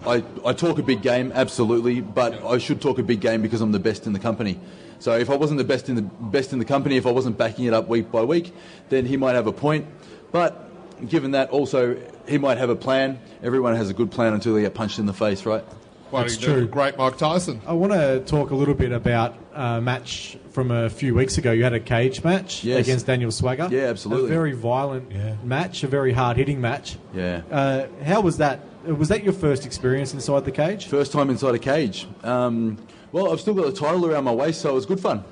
[0.06, 3.60] I, I talk a big game, absolutely, but I should talk a big game because
[3.60, 4.58] I'm the best in the company.
[4.98, 7.38] So if I wasn't the best in the best in the company, if I wasn't
[7.38, 8.52] backing it up week by week,
[8.88, 9.86] then he might have a point.
[10.32, 10.64] But
[11.08, 13.18] given that, also he might have a plan.
[13.42, 15.64] Everyone has a good plan until they get punched in the face, right?
[16.10, 16.66] Well, That's true.
[16.66, 17.60] Great Mike Tyson.
[17.66, 21.52] I want to talk a little bit about a match from a few weeks ago.
[21.52, 22.80] You had a cage match Yes.
[22.86, 23.68] against Daniel Swagger.
[23.70, 24.24] Yeah, absolutely.
[24.30, 25.34] A very violent Yeah.
[25.44, 26.96] match, a very hard hitting match.
[27.14, 27.42] Yeah.
[27.50, 28.60] Uh, how was that?
[28.88, 30.86] Uh, Was that your first experience inside the cage?
[30.86, 32.06] First time inside a cage.
[32.24, 32.78] Um,
[33.12, 35.24] well, I've still got the title around my waist, so it was good fun.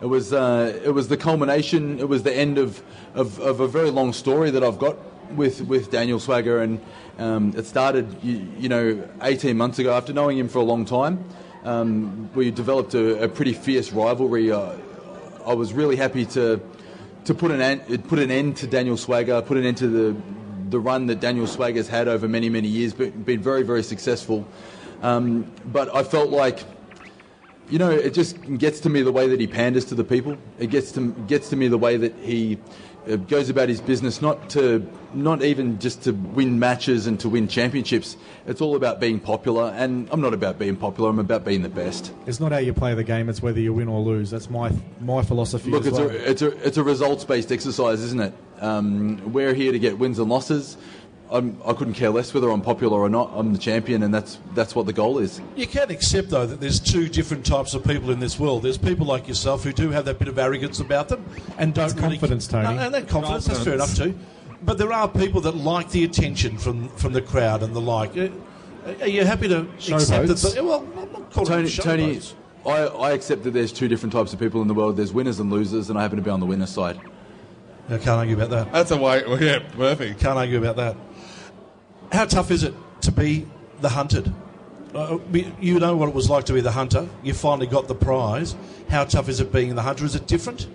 [0.00, 1.98] It was uh, it was the culmination.
[1.98, 2.82] It was the end of,
[3.14, 4.96] of, of a very long story that I've got
[5.34, 6.80] with with Daniel Swagger, and
[7.18, 9.92] um, it started you, you know 18 months ago.
[9.92, 11.24] After knowing him for a long time,
[11.64, 14.52] um, we developed a, a pretty fierce rivalry.
[14.52, 14.76] Uh,
[15.44, 16.60] I was really happy to
[17.24, 20.16] to put an end, put an end to Daniel Swagger, put an end to the
[20.70, 24.46] the run that Daniel Swagger's had over many many years, but been very very successful.
[25.02, 26.64] Um, but I felt like
[27.70, 30.38] you know, it just gets to me the way that he panders to the people.
[30.58, 32.58] It gets to gets to me the way that he
[33.06, 37.28] uh, goes about his business, not to not even just to win matches and to
[37.28, 38.16] win championships.
[38.46, 41.10] It's all about being popular, and I'm not about being popular.
[41.10, 42.12] I'm about being the best.
[42.26, 44.30] It's not how you play the game; it's whether you win or lose.
[44.30, 45.70] That's my my philosophy.
[45.70, 46.10] Look, as it's well.
[46.10, 48.34] a it's a it's a results based exercise, isn't it?
[48.60, 50.78] Um, we're here to get wins and losses.
[51.30, 53.30] I'm, I couldn't care less whether I'm popular or not.
[53.34, 55.40] I'm the champion, and that's that's what the goal is.
[55.56, 58.62] You can't accept, though, that there's two different types of people in this world.
[58.62, 61.24] There's people like yourself who do have that bit of arrogance about them
[61.58, 62.74] and don't It's really confidence, Tony.
[62.74, 64.18] No, and that confidence, that's fair enough too.
[64.62, 68.16] But there are people that like the attention from from the crowd and the like.
[68.16, 68.28] Uh,
[69.00, 70.54] Are you happy to accept Showboats.
[70.54, 70.64] that?
[70.64, 72.34] Well, I'm not calling Tony, them Tony showboats.
[72.66, 74.96] I, I accept that there's two different types of people in the world.
[74.96, 77.00] There's winners and losers, and I happen to be on the winner's side.
[77.88, 78.72] I can't argue about that.
[78.72, 79.24] That's a way.
[79.26, 80.20] Well, yeah, perfect.
[80.20, 80.96] Can't argue about that.
[82.12, 83.46] How tough is it to be
[83.80, 84.32] the hunted?
[84.94, 85.18] Uh,
[85.60, 87.08] you know what it was like to be the hunter.
[87.22, 88.56] You finally got the prize.
[88.88, 90.04] How tough is it being the hunter?
[90.04, 90.66] Is it different?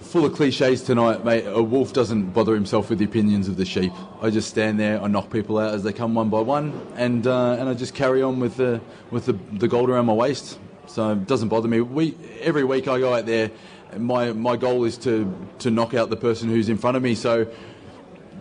[0.00, 1.44] Full of cliches tonight, mate.
[1.46, 3.92] A wolf doesn't bother himself with the opinions of the sheep.
[4.20, 7.26] I just stand there, I knock people out as they come one by one, and
[7.26, 10.58] uh, and I just carry on with the with the, the gold around my waist.
[10.86, 11.80] So it doesn't bother me.
[11.80, 13.50] We every week I go out there.
[13.96, 17.14] My my goal is to to knock out the person who's in front of me.
[17.14, 17.46] So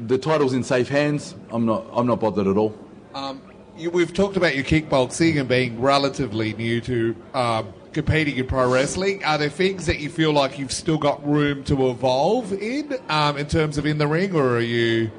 [0.08, 1.36] the title's in safe hands.
[1.50, 2.78] I'm not I'm not bothered at all.
[3.14, 3.42] Um,
[3.78, 8.72] you, we've talked about your kickboxing and being relatively new to um, competing in pro
[8.72, 9.24] wrestling.
[9.24, 13.38] Are there things that you feel like you've still got room to evolve in, um,
[13.38, 15.12] in terms of in the ring, or are you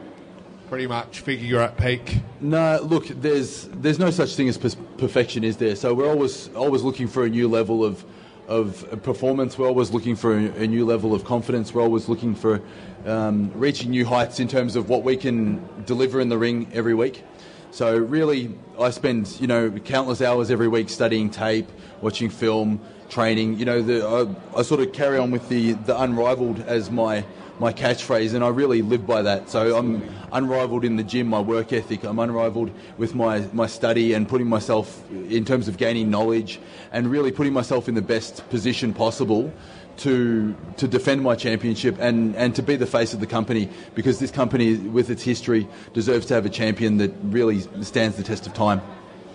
[0.68, 2.18] pretty much figure you're at peak?
[2.40, 5.76] No, look, there's there's no such thing as pers- perfection, is there?
[5.76, 8.04] So we're always always looking for a new level of
[8.52, 9.56] of performance.
[9.56, 11.72] We're always looking for a, new level of confidence.
[11.72, 12.60] We're always looking for
[13.06, 16.92] um, reaching new heights in terms of what we can deliver in the ring every
[16.92, 17.24] week.
[17.70, 21.68] So really, I spend you know countless hours every week studying tape,
[22.02, 23.58] watching film, training.
[23.58, 27.24] You know, the, I, I sort of carry on with the the unrivaled as my
[27.58, 29.48] my catchphrase, and I really live by that.
[29.48, 32.04] So I'm unrivaled in the gym, my work ethic.
[32.04, 36.60] I'm unrivaled with my, my study and putting myself in terms of gaining knowledge
[36.92, 39.52] and really putting myself in the best position possible
[39.98, 44.18] to to defend my championship and, and to be the face of the company because
[44.18, 48.46] this company with its history deserves to have a champion that really stands the test
[48.46, 48.80] of time.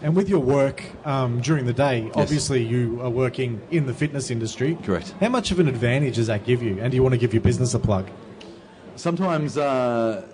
[0.04, 4.30] And with your work um, during the day, obviously you are working in the fitness
[4.30, 4.78] industry.
[4.84, 5.14] Correct.
[5.20, 6.80] How much of an advantage does that give you?
[6.80, 8.08] And do you want to give your business a plug?
[8.96, 10.28] Sometimes, uh,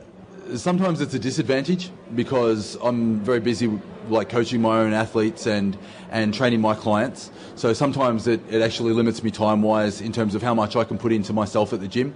[0.56, 5.78] sometimes it's a disadvantage because I'm very busy, like coaching my own athletes and
[6.12, 7.32] and training my clients.
[7.56, 10.84] So sometimes it, it actually limits me time wise in terms of how much I
[10.84, 12.14] can put into myself at the gym.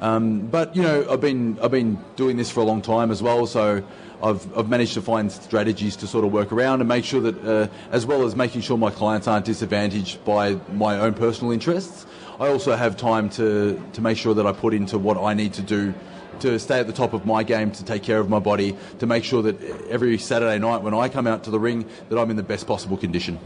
[0.00, 3.22] Um, but you know, I've been I've been doing this for a long time as
[3.22, 3.82] well, so
[4.22, 7.44] I've, I've managed to find strategies to sort of work around and make sure that,
[7.44, 12.06] uh, as well as making sure my clients aren't disadvantaged by my own personal interests,
[12.40, 15.52] I also have time to, to make sure that I put into what I need
[15.54, 15.94] to do
[16.40, 19.06] to stay at the top of my game, to take care of my body, to
[19.06, 22.30] make sure that every Saturday night when I come out to the ring, that I'm
[22.30, 23.38] in the best possible condition.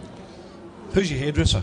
[0.93, 1.63] Who's your hairdresser?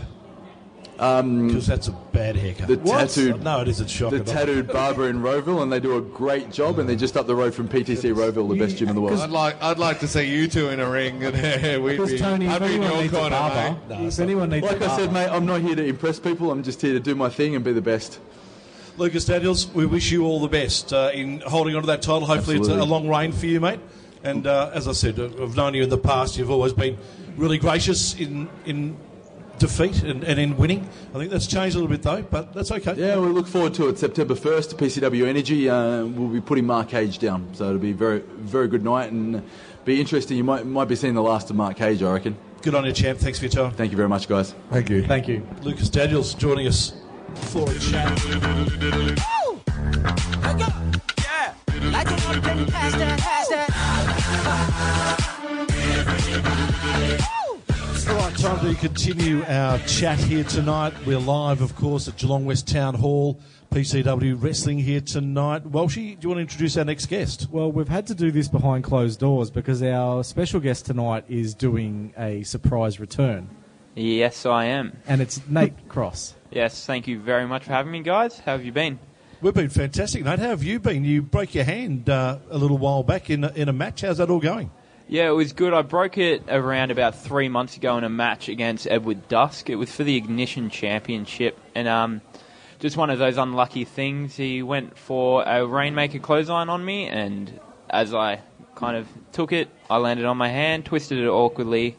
[1.00, 2.68] Because that's a bad haircut.
[2.68, 4.18] The tattooed, No, it isn't shocking.
[4.18, 7.26] the tattooed barber in Rowville, and they do a great job, and they're just up
[7.26, 9.18] the road from PTC Rowville, the best gym in the world.
[9.18, 11.34] I'd like I'd like to see you two in a ring, and
[11.82, 12.18] we'd Because be.
[12.18, 14.06] Tony, if I'd be in anyone your needs a corner, barber, mate.
[14.08, 16.50] if anyone needs Like a I said, mate, I'm not here to impress people.
[16.50, 18.20] I'm just here to do my thing and be the best.
[18.98, 22.26] Lucas Daniels, we wish you all the best uh, in holding on to that title.
[22.26, 23.80] Hopefully, it's a, a long reign for you, mate.
[24.22, 26.36] And uh, as I said, I've known you in the past.
[26.36, 26.98] You've always been
[27.38, 28.98] really gracious in in
[29.60, 30.88] defeat and, and in winning.
[31.14, 32.94] I think that's changed a little bit though, but that's okay.
[32.96, 33.98] Yeah, we look forward to it.
[33.98, 35.70] September 1st, PCW Energy.
[35.70, 39.12] Uh, we'll be putting Mark Cage down, so it'll be a very, very good night
[39.12, 39.42] and
[39.84, 40.36] be interesting.
[40.36, 42.36] You might might be seeing the last of Mark Cage, I reckon.
[42.62, 43.18] Good on you, champ.
[43.18, 43.70] Thanks for your time.
[43.72, 44.54] Thank you very much, guys.
[44.70, 45.06] Thank you.
[45.06, 45.46] thank you.
[45.62, 46.92] Lucas Daniels joining us
[47.34, 48.18] for a chat.
[58.08, 60.92] All right, time to continue our chat here tonight.
[61.06, 63.38] We're live, of course, at Geelong West Town Hall.
[63.70, 65.64] PCW Wrestling here tonight.
[65.70, 67.48] Welshie, do you want to introduce our next guest?
[67.50, 71.54] Well, we've had to do this behind closed doors because our special guest tonight is
[71.54, 73.48] doing a surprise return,
[73.94, 74.96] Yes, I am.
[75.06, 76.34] and it's Nate Cross.
[76.50, 78.38] Yes, thank you very much for having me, guys.
[78.40, 78.98] How have you been?
[79.40, 80.38] We've been fantastic, Nate.
[80.40, 81.04] How have you been?
[81.04, 84.00] You broke your hand uh, a little while back in a, in a match.
[84.00, 84.70] How's that all going?
[85.10, 85.74] Yeah, it was good.
[85.74, 89.68] I broke it around about three months ago in a match against Edward Dusk.
[89.68, 92.20] It was for the Ignition Championship, and um,
[92.78, 94.36] just one of those unlucky things.
[94.36, 98.42] He went for a Rainmaker clothesline on me, and as I
[98.76, 101.96] kind of took it, I landed on my hand, twisted it awkwardly.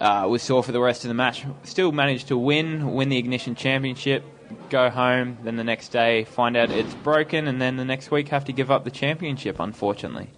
[0.00, 1.44] Uh, was sore for the rest of the match.
[1.64, 4.24] Still managed to win, win the Ignition Championship,
[4.70, 5.36] go home.
[5.42, 8.54] Then the next day, find out it's broken, and then the next week have to
[8.54, 9.60] give up the championship.
[9.60, 10.30] Unfortunately.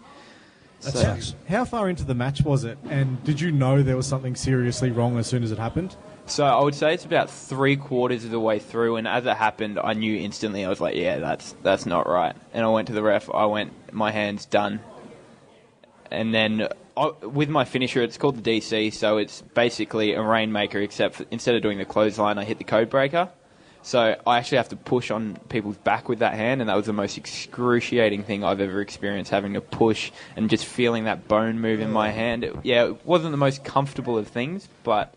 [0.82, 1.34] That So- sucks.
[1.48, 2.76] How far into the match was it?
[2.90, 5.96] And did you know there was something seriously wrong as soon as it happened?
[6.26, 9.36] So I would say it's about three quarters of the way through, and as it
[9.36, 10.64] happened, I knew instantly.
[10.64, 13.28] I was like, "Yeah, that's that's not right." And I went to the ref.
[13.34, 14.80] I went, "My hand's done."
[16.10, 20.78] And then I, with my finisher, it's called the DC, so it's basically a rainmaker,
[20.78, 23.30] except for, instead of doing the clothesline, I hit the code breaker.
[23.82, 26.86] So I actually have to push on people's back with that hand, and that was
[26.86, 31.58] the most excruciating thing I've ever experienced, having to push and just feeling that bone
[31.58, 32.44] move in my hand.
[32.44, 35.12] It, yeah, it wasn't the most comfortable of things, but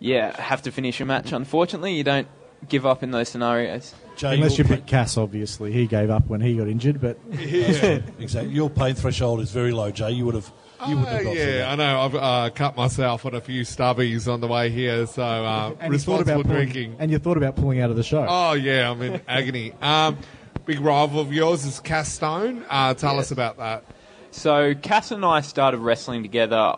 [0.00, 1.32] yeah, have to finish a match.
[1.32, 2.26] Unfortunately, you don't
[2.68, 3.94] give up in those scenarios.
[4.16, 5.70] Jay, Unless you your pick Cass, obviously.
[5.70, 8.52] He gave up when he got injured, but pain- exactly.
[8.52, 10.10] Your pain threshold is very low, Jay.
[10.10, 10.52] You would have.
[10.86, 11.68] You would Uh, have got through yeah, that.
[11.70, 12.00] I know.
[12.00, 15.92] I've uh, cut myself on a few stubbies on the way here, so uh, and
[15.92, 16.96] you thought responsible about pulling, drinking.
[16.98, 18.24] and you thought about pulling out of the show.
[18.28, 19.72] Oh yeah, I'm in agony.
[19.82, 20.18] Um,
[20.66, 22.64] big rival of yours is Cass Stone.
[22.68, 23.26] Uh, tell Yes.
[23.26, 23.84] us about that.
[24.30, 26.74] So Cass and I started wrestling together,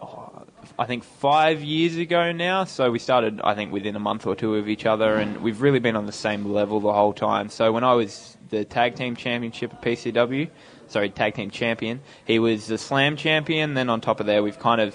[0.79, 2.65] I think five years ago now.
[2.65, 5.61] So we started, I think, within a month or two of each other, and we've
[5.61, 7.51] really been on the same level the whole time.
[7.51, 10.49] So when I was the tag team championship at PCW,
[10.91, 13.75] sorry, tag team champion, he was the slam champion.
[13.75, 14.95] Then on top of there, we've kind of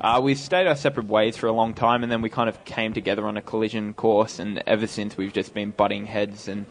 [0.00, 2.64] uh, we stayed our separate ways for a long time, and then we kind of
[2.64, 6.48] came together on a collision course, and ever since we've just been butting heads.
[6.48, 6.66] And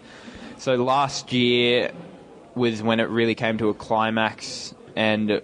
[0.57, 1.91] so last year
[2.55, 5.41] was when it really came to a climax, and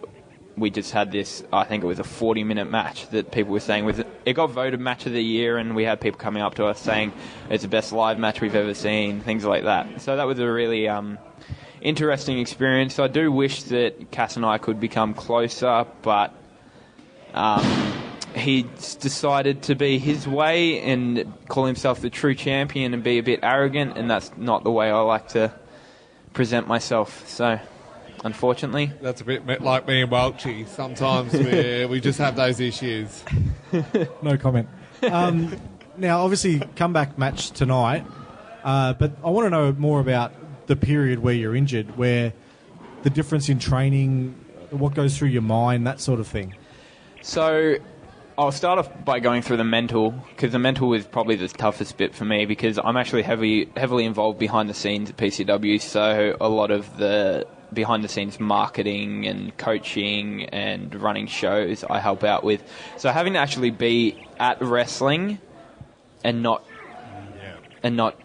[0.58, 1.44] we just had this.
[1.54, 4.80] I think it was a 40-minute match that people were saying was it got voted
[4.80, 7.14] match of the year, and we had people coming up to us saying
[7.50, 10.02] it's the best live match we've ever seen, things like that.
[10.02, 11.18] So that was a really um,
[11.82, 13.00] interesting experience.
[13.00, 16.34] I do wish that Cass and I could become closer, but
[17.34, 17.94] um,
[18.36, 23.24] he's decided to be his way and call himself the true champion and be a
[23.24, 25.54] bit arrogant, and that's not the way I like to
[26.34, 27.28] present myself.
[27.28, 27.60] So,
[28.24, 30.68] unfortunately, That's a bit like me and Welshie.
[30.68, 33.24] Sometimes we we just have those issues.
[34.22, 34.70] No comment.
[35.04, 35.56] Um,
[35.98, 38.06] now, obviously, comeback match tonight,
[38.64, 40.34] uh, but I want to know more about
[40.68, 42.34] the period where you're injured, where
[43.04, 44.34] the difference in training,
[44.72, 46.56] what goes through your mind, that sort of thing.
[47.22, 47.78] So
[48.38, 51.98] I'll start off by going through the mental because the mental is probably the toughest
[51.98, 55.80] bit for me because I'm actually heavily heavily involved behind the scenes at PCW.
[55.80, 62.00] So a lot of the behind the scenes marketing and coaching and running shows I
[62.00, 62.64] help out with.
[62.98, 65.40] So having to actually be at wrestling
[66.24, 66.66] and not
[67.84, 68.20] and not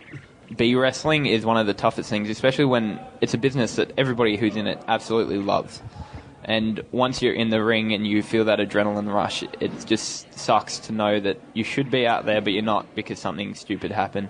[0.56, 4.36] be wrestling is one of the toughest things, especially when it's a business that everybody
[4.36, 5.80] who's in it absolutely loves.
[6.44, 10.78] And once you're in the ring and you feel that adrenaline rush, it just sucks
[10.80, 14.28] to know that you should be out there, but you're not because something stupid happened.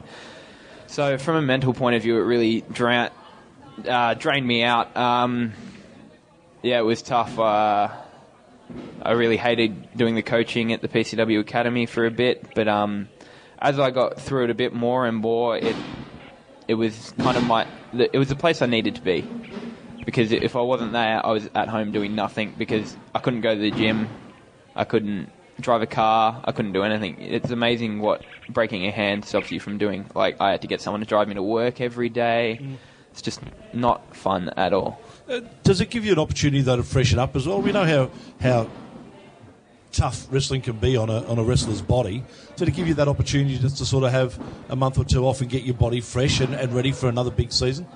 [0.87, 3.13] So, from a mental point of view, it really dra-
[3.87, 4.95] uh, drained me out.
[4.97, 5.53] Um,
[6.63, 7.39] yeah, it was tough.
[7.39, 7.89] Uh,
[9.03, 13.09] I really hated doing the coaching at the PCW Academy for a bit, but um,
[13.59, 15.77] as I got through it a bit more and more, it
[16.71, 17.67] it was kind of my
[17.99, 19.29] it was the place I needed to be
[20.07, 23.53] because if I wasn't there, I was at home doing nothing because I couldn't go
[23.57, 24.09] to the gym,
[24.77, 25.31] I couldn't
[25.61, 27.21] drive a car, I couldn't do anything.
[27.21, 30.09] It's amazing what breaking a hand stops you from doing.
[30.15, 32.61] Like I had to get someone to drive me to work every day.
[33.11, 33.41] It's just
[33.73, 35.01] not fun at all.
[35.29, 37.61] Uh, does it give you an opportunity though to freshen up as well?
[37.61, 38.71] We know how how
[39.93, 42.25] tough wrestling can be on a on a wrestler's body.
[42.57, 45.27] So to give you that opportunity just to sort of have a month or two
[45.27, 47.87] off and get your body fresh and, and ready for another big season.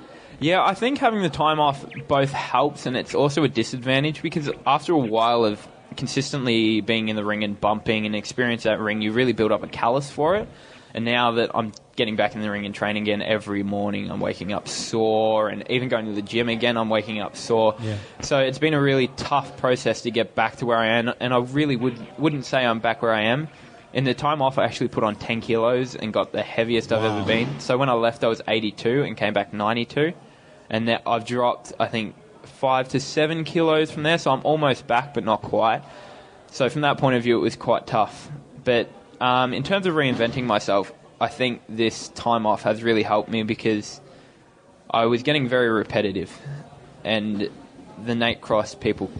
[0.41, 4.51] Yeah, I think having the time off both helps and it's also a disadvantage because
[4.67, 9.01] after a while of consistently being in the ring and bumping and experience that ring,
[9.01, 10.49] you really build up a callus for it.
[10.95, 14.21] And now that I'm getting back in the ring and training again every morning, I'm
[14.21, 17.75] waking up sore, and even going to the gym again, I'm waking up sore.
[17.81, 17.97] Yeah.
[18.23, 21.35] So it's been a really tough process to get back to where I am, and
[21.35, 23.49] I really would wouldn't say I'm back where I am.
[23.93, 27.05] In the time off, I actually put on 10 kilos and got the heaviest I've
[27.05, 27.61] ever been.
[27.61, 30.13] So when I left, I was 82 and came back 92,
[30.71, 34.19] and that I've dropped I think five to seven kilos from there.
[34.19, 35.83] So I'm almost back, but not quite.
[36.53, 38.31] So from that point of view, it was quite tough.
[38.63, 38.89] But
[39.21, 43.43] um, in terms of reinventing myself, I think this time off has really helped me
[43.43, 44.01] because
[44.91, 46.37] I was getting very repetitive,
[47.05, 47.51] and
[48.05, 49.11] the Nate Cross people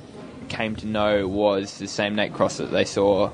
[0.49, 3.31] came to know was the same Nate Cross that they saw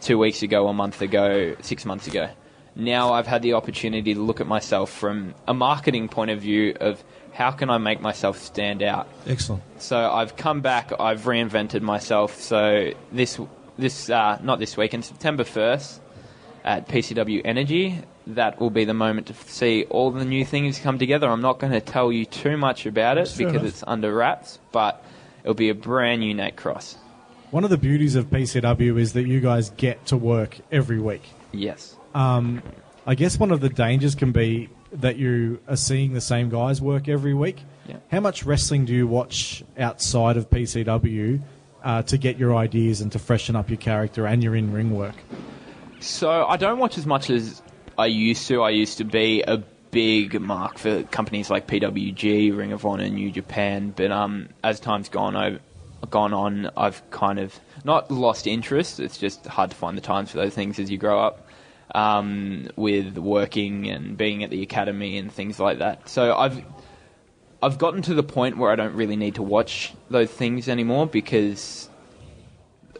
[0.00, 2.28] two weeks ago, a month ago, six months ago.
[2.74, 6.76] Now I've had the opportunity to look at myself from a marketing point of view
[6.78, 9.08] of how can I make myself stand out.
[9.26, 9.62] Excellent.
[9.78, 10.92] So I've come back.
[10.98, 12.40] I've reinvented myself.
[12.40, 13.38] So this
[13.78, 14.86] this uh, not this week.
[14.86, 16.00] weekend, September first
[16.64, 18.02] at PCW Energy.
[18.28, 21.28] That will be the moment to see all the new things come together.
[21.28, 23.72] I'm not going to tell you too much about it fair because enough.
[23.72, 25.04] it's under wraps, but
[25.44, 26.96] it'll be a brand new Nate Cross.
[27.52, 31.22] One of the beauties of PCW is that you guys get to work every week.
[31.52, 31.94] Yes.
[32.14, 32.62] Um,
[33.06, 36.80] I guess one of the dangers can be that you are seeing the same guys
[36.80, 37.62] work every week.
[37.88, 37.98] Yeah.
[38.10, 41.40] How much wrestling do you watch outside of PCW
[41.86, 44.90] uh, to get your ideas and to freshen up your character and your in ring
[44.90, 45.14] work?
[46.00, 47.62] So I don't watch as much as
[47.96, 48.62] I used to.
[48.62, 49.58] I used to be a
[49.92, 53.94] big mark for companies like PWG, Ring of Honor, New Japan.
[53.96, 55.60] But um, as time's gone over,
[56.10, 58.98] gone on, I've kind of not lost interest.
[58.98, 61.48] It's just hard to find the times for those things as you grow up.
[61.94, 66.08] Um, with working and being at the academy and things like that.
[66.08, 66.62] So I've
[67.62, 71.06] I've gotten to the point where I don't really need to watch those things anymore
[71.06, 71.88] because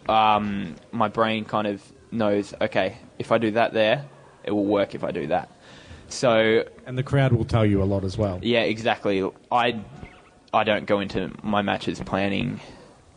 [0.09, 4.07] um, my brain kind of knows, okay, if I do that there,
[4.45, 5.51] it will work if I do that.
[6.09, 8.39] So And the crowd will tell you a lot as well.
[8.43, 9.29] yeah, exactly.
[9.51, 9.81] I
[10.55, 12.61] I don't go into my matches planning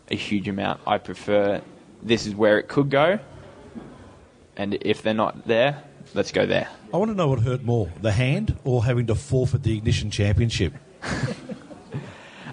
[0.10, 0.82] a huge amount.
[0.88, 1.62] I prefer
[2.02, 3.20] this is where it could go,
[4.58, 5.84] and if they're not there,
[6.16, 6.68] let's go there.
[6.92, 10.10] I want to know what hurt more, the hand or having to forfeit the Ignition
[10.10, 10.74] Championship?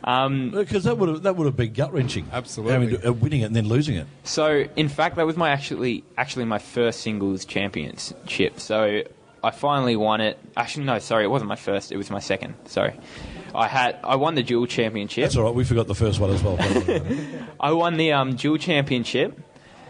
[0.05, 2.29] Um, Because that would have, that would have been gut wrenching.
[2.33, 2.73] Absolutely.
[2.73, 4.07] Having to, uh, winning it and then losing it.
[4.23, 8.61] So, in fact, that was my actually actually my first singles championship.
[8.61, 9.03] So,
[9.43, 10.39] I finally won it.
[10.57, 11.91] Actually, no, sorry, it wasn't my first.
[11.91, 12.55] It was my second.
[12.67, 12.95] Sorry,
[13.55, 15.23] I had I won the dual championship.
[15.25, 15.55] That's all right.
[15.55, 16.57] We forgot the first one as well.
[17.61, 19.39] I won the um, dual championship,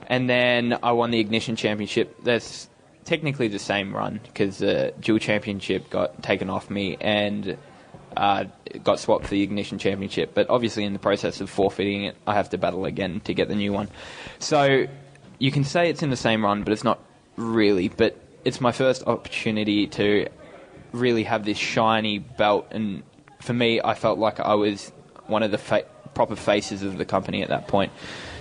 [0.08, 2.16] and then I won the ignition championship.
[2.22, 2.68] That's
[3.04, 7.56] technically the same run because the dual championship got taken off me and
[8.16, 8.44] uh,
[8.82, 10.32] got swapped for the ignition championship.
[10.34, 13.48] But obviously, in the process of forfeiting it, I have to battle again to get
[13.48, 13.88] the new one.
[14.38, 14.86] So
[15.38, 17.00] you can say it's in the same run, but it's not
[17.36, 17.88] really.
[17.88, 20.28] But it's my first opportunity to
[20.92, 23.02] really have this shiny belt, and
[23.40, 24.92] for me, I felt like I was
[25.26, 27.92] one of the fa- proper faces of the company at that point.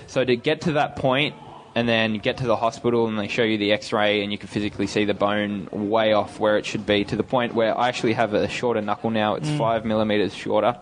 [0.07, 1.36] So to get to that point,
[1.76, 4.47] and then get to the hospital, and they show you the X-ray, and you can
[4.47, 7.89] physically see the bone way off where it should be, to the point where I
[7.89, 9.36] actually have a shorter knuckle now.
[9.36, 10.80] It's five millimeters shorter.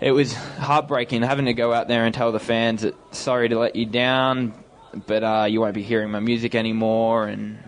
[0.00, 3.58] it was heartbreaking having to go out there and tell the fans that sorry to
[3.58, 4.52] let you down,
[5.06, 7.58] but uh, you won't be hearing my music anymore, and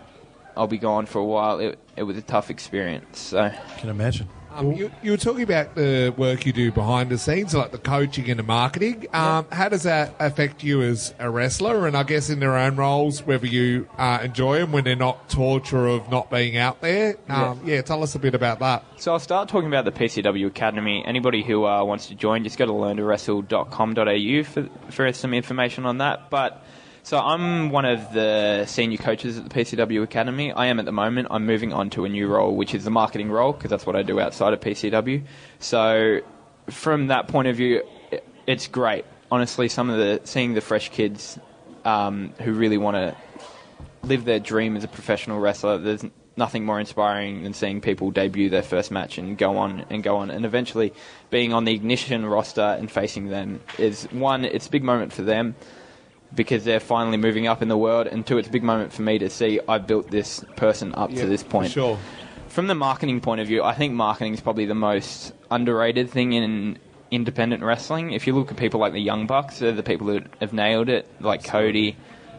[0.57, 1.59] I'll be gone for a while.
[1.59, 3.19] It, it was a tough experience.
[3.19, 4.27] So Can imagine.
[4.55, 7.77] Um, you, you were talking about the work you do behind the scenes, like the
[7.77, 9.07] coaching and the marketing.
[9.13, 11.87] Um, How does that affect you as a wrestler?
[11.87, 15.29] And I guess in their own roles, whether you uh, enjoy them when they're not
[15.29, 17.17] torture of not being out there.
[17.27, 17.81] Um, yeah.
[17.81, 18.85] tell us a bit about that.
[18.97, 21.03] So I'll start talking about the PCW Academy.
[21.05, 25.97] Anybody who uh, wants to join, just go to learntowrestle.com.au for, for some information on
[25.97, 26.29] that.
[26.29, 26.63] But
[27.05, 30.51] so I'm one of the senior coaches at the PCW Academy.
[30.51, 31.27] I am at the moment.
[31.29, 33.95] I'm moving on to a new role, which is the marketing role, because that's what
[33.95, 35.23] I do outside of PCW.
[35.59, 36.21] So
[36.67, 37.83] from that point of view,
[38.47, 39.05] it's great.
[39.31, 41.37] Honestly, some of the seeing the fresh kids
[41.85, 43.15] um, who really want to
[44.01, 45.77] live their dream as a professional wrestler.
[45.77, 46.03] There's
[46.35, 50.17] nothing more inspiring than seeing people debut their first match and go on and go
[50.17, 50.91] on, and eventually
[51.29, 54.43] being on the Ignition roster and facing them is one.
[54.43, 55.53] It's a big moment for them
[56.35, 59.01] because they're finally moving up in the world, and two, it's a big moment for
[59.01, 61.71] me to see I've built this person up to this point.
[61.71, 61.97] Sure.
[62.47, 66.33] From the marketing point of view, I think marketing is probably the most underrated thing
[66.33, 66.77] in
[67.11, 68.11] independent wrestling.
[68.11, 70.89] If you look at people like the Young Bucks, they're the people that have nailed
[70.89, 71.97] it, like Cody.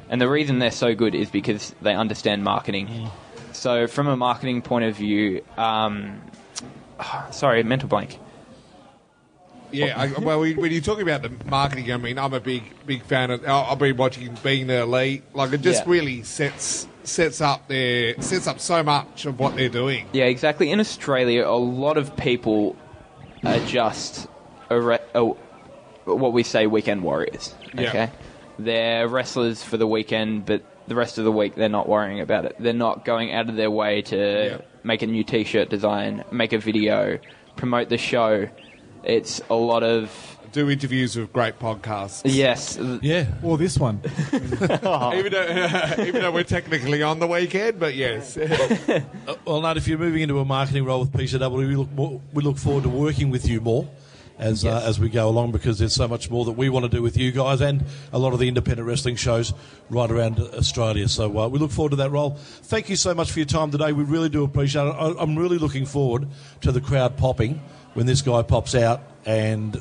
[0.08, 3.10] And the reason they're so good is because they understand marketing.
[3.52, 6.20] So, from a marketing point of view, um,
[7.30, 8.18] sorry, mental blank.
[9.72, 13.02] Yeah, I, well, when you're talking about the marketing, I mean, I'm a big, big
[13.02, 13.44] fan of.
[13.46, 15.24] I've been watching Being the Elite.
[15.34, 15.90] Like, it just Yeah.
[15.92, 20.06] really sets sets up their sets up so much of what they're doing.
[20.12, 20.70] Yeah, exactly.
[20.70, 22.76] In Australia, a lot of people
[23.44, 24.26] are just
[24.70, 24.98] a re-
[26.04, 27.54] what we say weekend warriors.
[27.74, 27.88] Yeah.
[27.88, 28.10] Okay,
[28.58, 32.44] they're wrestlers for the weekend, but the rest of the week they're not worrying about
[32.44, 32.56] it.
[32.58, 34.58] They're not going out of their way to Yeah.
[34.84, 37.18] make a new T-shirt design, make a video,
[37.56, 38.48] promote the show.
[39.06, 40.10] It's a lot of
[40.50, 42.22] Do interviews with great podcasts.
[42.24, 43.26] yes, Yeah.
[43.42, 44.00] Or this one.
[44.32, 44.50] even
[45.32, 48.36] though even though we're technically on the weekend, but yes.
[49.28, 52.20] Uh, well, Nate, if you're moving into a marketing role with PCW, we look more,
[52.32, 53.88] we look forward to working with you more
[54.38, 56.88] as uh, as we go along because there's so much more that we want to
[56.88, 59.52] do with you guys and a lot of the independent wrestling shows
[59.90, 61.08] right around Australia.
[61.08, 62.30] So uh, we look forward to that role.
[62.62, 63.92] Thank you so much for your time today.
[63.92, 64.94] We really do appreciate it.
[64.96, 66.28] I, I'm really looking forward
[66.62, 67.60] to the crowd popping
[67.96, 69.76] when this guy pops out and.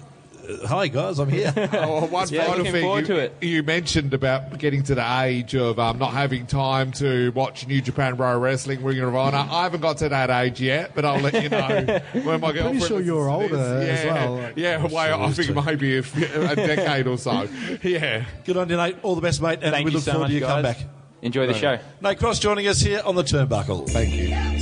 [0.47, 1.51] Uh, hi guys, I'm here.
[1.73, 3.33] Oh, one Yeah, final thing you, to it.
[3.41, 7.81] you mentioned about getting to the age of um, not having time to watch New
[7.81, 9.37] Japan Pro Wrestling, Ring of Honor.
[9.49, 12.83] I haven't got to that age yet, but I'll let you know when my girlfriend.
[12.83, 13.57] sure you're to this.
[13.57, 14.51] older as yeah, well.
[14.55, 15.61] Yeah, well, I is think too.
[15.61, 17.47] maybe a decade or so.
[17.81, 18.23] Yeah.
[18.45, 18.97] Good on you, Nate.
[19.01, 20.63] All the best, mate, and thank we look so forward much, to your guys.
[20.75, 20.77] comeback.
[21.23, 21.79] Enjoy the show.
[22.01, 23.89] Nate Cross joining us here on the Turnbuckle.
[23.89, 24.54] Thank you.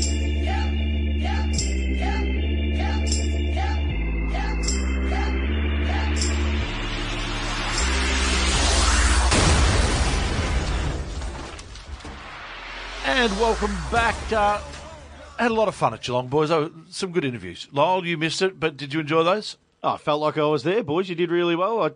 [13.15, 14.15] And welcome back.
[14.31, 14.59] Uh,
[15.37, 16.49] had a lot of fun at Geelong, boys.
[16.49, 17.67] Oh, some good interviews.
[17.71, 19.57] Lyle, you missed it, but did you enjoy those?
[19.83, 21.07] Oh, I felt like I was there, boys.
[21.09, 21.83] You did really well.
[21.83, 21.91] I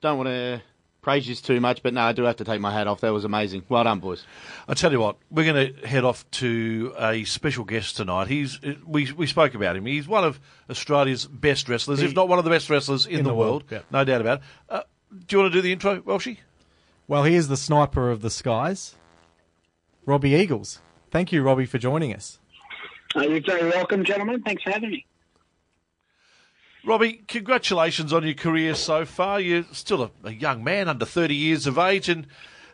[0.00, 0.60] don't want to
[1.02, 3.00] praise you too much, but no, I do have to take my hat off.
[3.02, 3.62] That was amazing.
[3.68, 4.24] Well done, boys.
[4.66, 8.26] I tell you what, we're going to head off to a special guest tonight.
[8.26, 9.86] He's we we spoke about him.
[9.86, 13.30] He's one of Australia's best wrestlers, if not one of the best wrestlers in, the,
[13.30, 13.62] the world.
[13.62, 13.80] world, yeah.
[13.92, 14.44] No doubt about it.
[14.68, 14.82] Uh,
[15.28, 16.38] do you want to do the intro, Welshie?
[17.06, 18.96] Well, he is the sniper of the skies,
[20.06, 20.80] Robbie Eagles.
[21.10, 22.38] Thank you, Robbie, for joining us.
[23.14, 24.42] Uh, you're very welcome, gentlemen.
[24.42, 25.06] Thanks for having me.
[26.84, 29.40] Robbie, congratulations on your career so far.
[29.40, 32.28] You're still a, a young man, under 30 years of age, and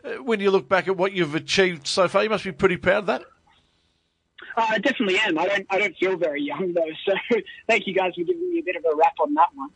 [0.05, 2.77] uh, when you look back at what you've achieved so far, you must be pretty
[2.77, 3.23] proud of that.
[4.55, 5.39] Uh, I definitely am.
[5.39, 5.65] I don't.
[5.71, 6.83] I don't feel very young though.
[7.05, 9.69] So thank you guys for giving me a bit of a rap on that one.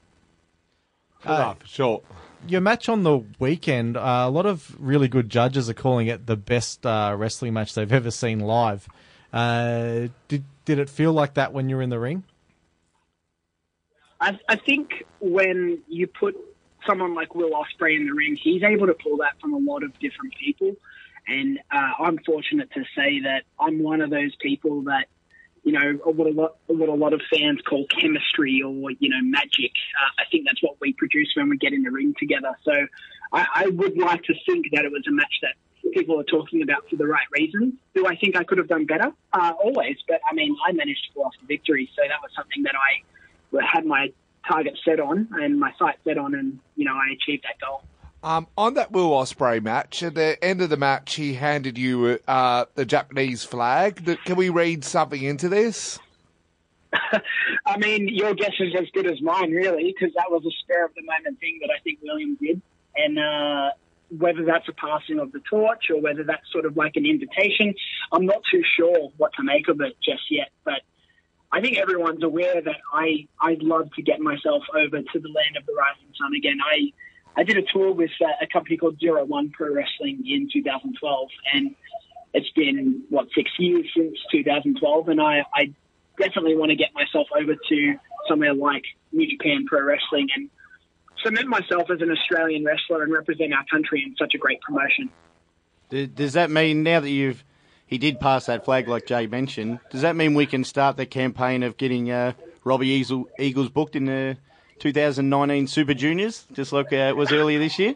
[1.26, 2.02] Uh, for sure.
[2.46, 6.28] Your match on the weekend, uh, a lot of really good judges are calling it
[6.28, 8.88] the best uh, wrestling match they've ever seen live.
[9.34, 12.24] Uh, did did it feel like that when you were in the ring?
[14.20, 16.36] I, I think when you put
[16.86, 19.84] someone like Will Ospreay in the ring, he's able to pull that from a lot
[19.84, 20.76] of different people.
[21.28, 25.08] And uh, I'm fortunate to say that I'm one of those people that,
[25.68, 29.20] you know, what a lot, what a lot of fans call chemistry or, you know,
[29.22, 29.74] magic.
[30.02, 32.56] Uh, I think that's what we produce when we get in the ring together.
[32.64, 32.72] So
[33.34, 35.56] I, I would like to think that it was a match that
[35.92, 37.74] people are talking about for the right reasons.
[37.94, 39.12] Do I think I could have done better?
[39.34, 39.98] Uh, always.
[40.08, 41.90] But I mean, I managed to pull off the victory.
[41.98, 44.14] So that was something that I had my
[44.48, 47.84] target set on and my sight set on, and you know I achieved that goal.
[48.24, 52.20] Um, on that Will Ospreay match, at the end of the match, he handed you
[52.28, 54.18] uh, the Japanese flag.
[54.26, 56.00] Can we read something into this?
[57.66, 60.86] I mean, your guess is as good as mine, really, because that was a spur
[60.86, 62.62] of the moment thing that I think William did.
[62.96, 63.72] And uh,
[64.18, 67.76] whether that's a passing of the torch or whether that's sort of like an invitation,
[68.12, 70.50] I'm not too sure what to make of it just yet.
[70.64, 70.82] But
[71.52, 75.58] I think everyone's aware that I I'd love to get myself over to the land
[75.58, 76.58] of the rising sun again.
[76.64, 76.92] I
[77.36, 81.30] I did a tour with uh, a company called Zero One Pro Wrestling in 2012,
[81.54, 81.76] and
[82.34, 85.74] it's been what six years since 2012, and I, I
[86.18, 87.96] definitely want to get myself over to
[88.28, 90.50] somewhere like New Japan Pro Wrestling and
[91.24, 95.10] cement myself as an Australian wrestler and represent our country in such a great promotion.
[95.90, 97.44] Does that mean now that you've
[97.86, 99.80] he did pass that flag like Jay mentioned?
[99.90, 102.34] Does that mean we can start the campaign of getting uh,
[102.66, 104.38] Robbie Eagle, Eagles booked in the
[104.80, 107.96] 2019 Super Juniors, just like uh, it was earlier this year?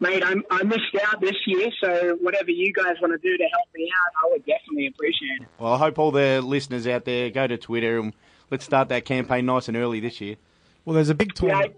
[0.00, 3.44] Mate, I'm, I missed out this year, so whatever you guys want to do to
[3.44, 5.48] help me out, I would definitely appreciate it.
[5.60, 8.12] Well, I hope all the listeners out there go to Twitter and
[8.50, 10.36] let's start that campaign nice and early this year.
[10.84, 11.76] Well, there's a big tournament.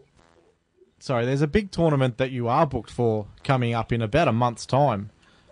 [0.98, 4.32] Sorry, there's a big tournament that you are booked for coming up in about a
[4.32, 5.10] month's time.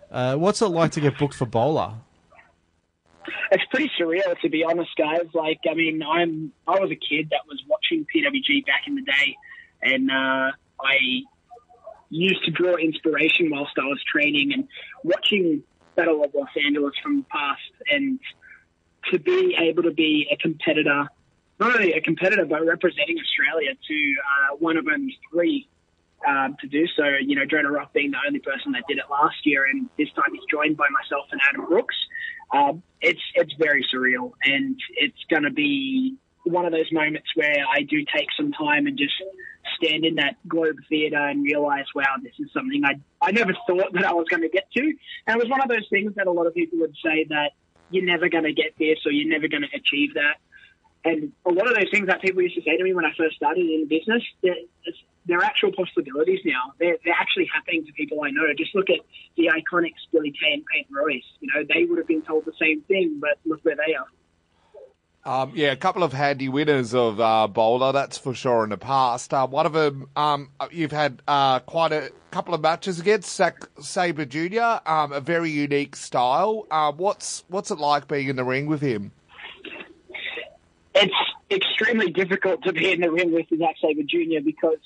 [0.09, 2.01] Uh, what's it like to get booked for BOLA?
[3.51, 5.27] It's pretty surreal, to be honest, guys.
[5.33, 9.01] Like, I mean, I'm I was a kid that was watching PWG back in the
[9.01, 9.37] day,
[9.81, 10.51] and uh,
[10.81, 10.97] I
[12.09, 14.67] used to draw inspiration whilst I was training and
[15.03, 15.63] watching
[15.95, 17.61] Battle of Los Angeles from the past,
[17.91, 18.19] and
[19.11, 21.07] to be able to be a competitor,
[21.59, 25.67] not only a competitor but representing Australia to uh, one of only three
[26.27, 27.03] um, to do so.
[27.21, 30.09] You know, Jonah Rock being the only person that did it last year, and this
[30.13, 31.95] time he's joined by myself and Adam Brooks.
[32.51, 37.65] Um, it's it's very surreal, and it's going to be one of those moments where
[37.69, 39.13] I do take some time and just
[39.77, 43.93] stand in that Globe Theatre and realize, wow, this is something I I never thought
[43.93, 44.81] that I was going to get to.
[44.81, 47.51] And it was one of those things that a lot of people would say that
[47.89, 50.37] you're never going to get this or you're never going to achieve that.
[51.05, 53.13] And a lot of those things that people used to say to me when I
[53.17, 54.23] first started in the business,
[55.25, 56.73] they're, actual possibilities now.
[56.79, 58.43] They're, they're actually happening to people I know.
[58.57, 58.99] Just look at
[59.37, 61.23] the iconics Billy Kay and Peyton Royce.
[61.39, 64.05] You know, they would have been told the same thing, but look where they are.
[65.25, 68.77] Um, yeah, a couple of handy winners of uh, BOLA, that's for sure in the
[68.77, 69.33] past.
[69.33, 73.69] Uh, one of them, um, you've had uh, quite a couple of matches against Sac-
[73.79, 74.81] Sabre Junior.
[74.85, 76.67] Um, a very unique style.
[76.69, 79.13] Uh, what's what's it like being in the ring with him?
[80.95, 81.15] it's
[81.49, 84.43] extremely difficult to be in the ring with Zack Sabre Jr.
[84.43, 84.77] because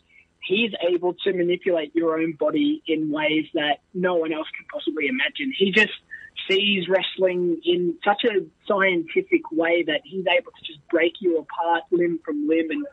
[0.44, 5.08] he's able to manipulate your own body in ways that no one else can possibly
[5.08, 5.54] imagine.
[5.58, 5.94] He just
[6.50, 11.84] sees wrestling in such a scientific way that he's able to just break you apart
[11.92, 12.86] limb from limb and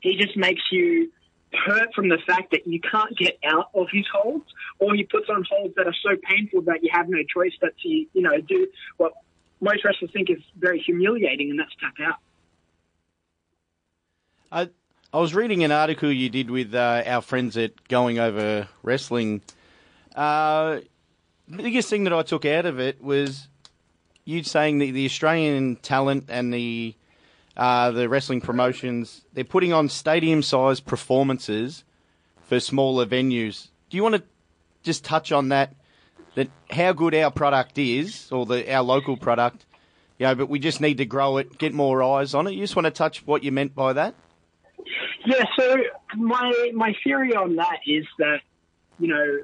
[0.00, 1.10] he just makes you
[1.52, 4.46] hurt from the fact that you can't get out of his holds
[4.78, 7.76] or he puts on holds that are so painful that you have no choice but
[7.78, 9.12] to, you know, do what
[9.60, 12.16] most wrestlers think is very humiliating and that's tap out.
[15.12, 19.42] I was reading an article you did with uh, our friends at Going Over Wrestling.
[20.14, 20.82] Uh,
[21.48, 23.48] the biggest thing that I took out of it was
[24.24, 26.94] you saying that the Australian talent and the
[27.56, 31.82] uh, the wrestling promotions they're putting on stadium-sized performances
[32.42, 33.66] for smaller venues.
[33.88, 34.22] Do you want to
[34.84, 35.74] just touch on that?
[36.36, 39.66] That how good our product is, or the our local product,
[40.20, 42.52] you know, but we just need to grow it, get more eyes on it.
[42.52, 44.14] You just want to touch what you meant by that?
[45.26, 45.76] Yeah, so
[46.16, 48.40] my my theory on that is that,
[48.98, 49.40] you know,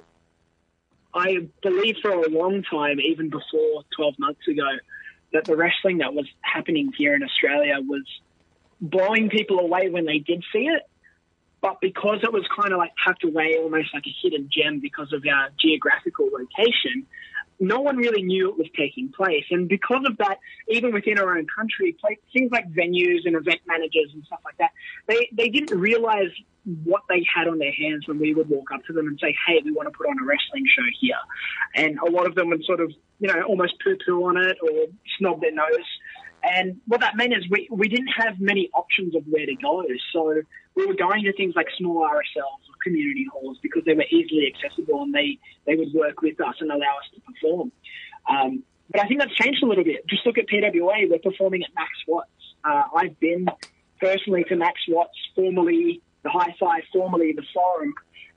[1.15, 4.69] I believe for a long time, even before 12 months ago,
[5.33, 8.05] that the wrestling that was happening here in Australia was
[8.81, 10.83] blowing people away when they did see it.
[11.61, 15.13] But because it was kind of like tucked away, almost like a hidden gem because
[15.13, 17.07] of our geographical location,
[17.59, 19.45] no one really knew it was taking place.
[19.51, 21.97] And because of that, even within our own country,
[22.33, 24.71] things like venues and event managers and stuff like that,
[25.07, 26.31] they, they didn't realize
[26.85, 29.35] what they had on their hands when we would walk up to them and say,
[29.47, 31.17] hey, we want to put on a wrestling show here.
[31.77, 34.87] And a lot of them would sort of, you know, almost poo-poo on it or
[35.19, 35.87] snub their nose.
[36.43, 39.85] And what that meant is we, we didn't have many options of where to go.
[40.13, 40.43] So
[40.75, 44.53] we were going to things like small RSLs or community halls because they were easily
[44.53, 47.73] accessible and they, they would work with us and allow us to perform.
[48.29, 50.07] Um, but I think that's changed a little bit.
[50.09, 51.11] Just look at PWA.
[51.11, 52.31] We're performing at Max Watts.
[52.65, 53.47] Uh, I've been
[54.01, 57.95] personally to Max Watts, formerly the Hi-Fi, formerly the Forum,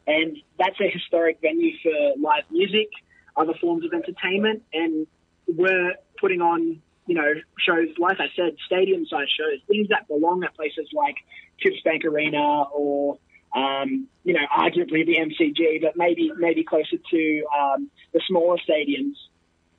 [0.08, 2.90] and that's a historic venue for live music,
[3.38, 5.08] other forms of entertainment, and
[5.48, 10.56] we're putting on, you know, shows, like I said, stadium-sized shows, things that belong at
[10.56, 11.16] places like
[11.60, 13.18] Chips Bank Arena or,
[13.56, 19.16] um, you know, arguably the MCG, but maybe maybe closer to um, the smaller stadiums.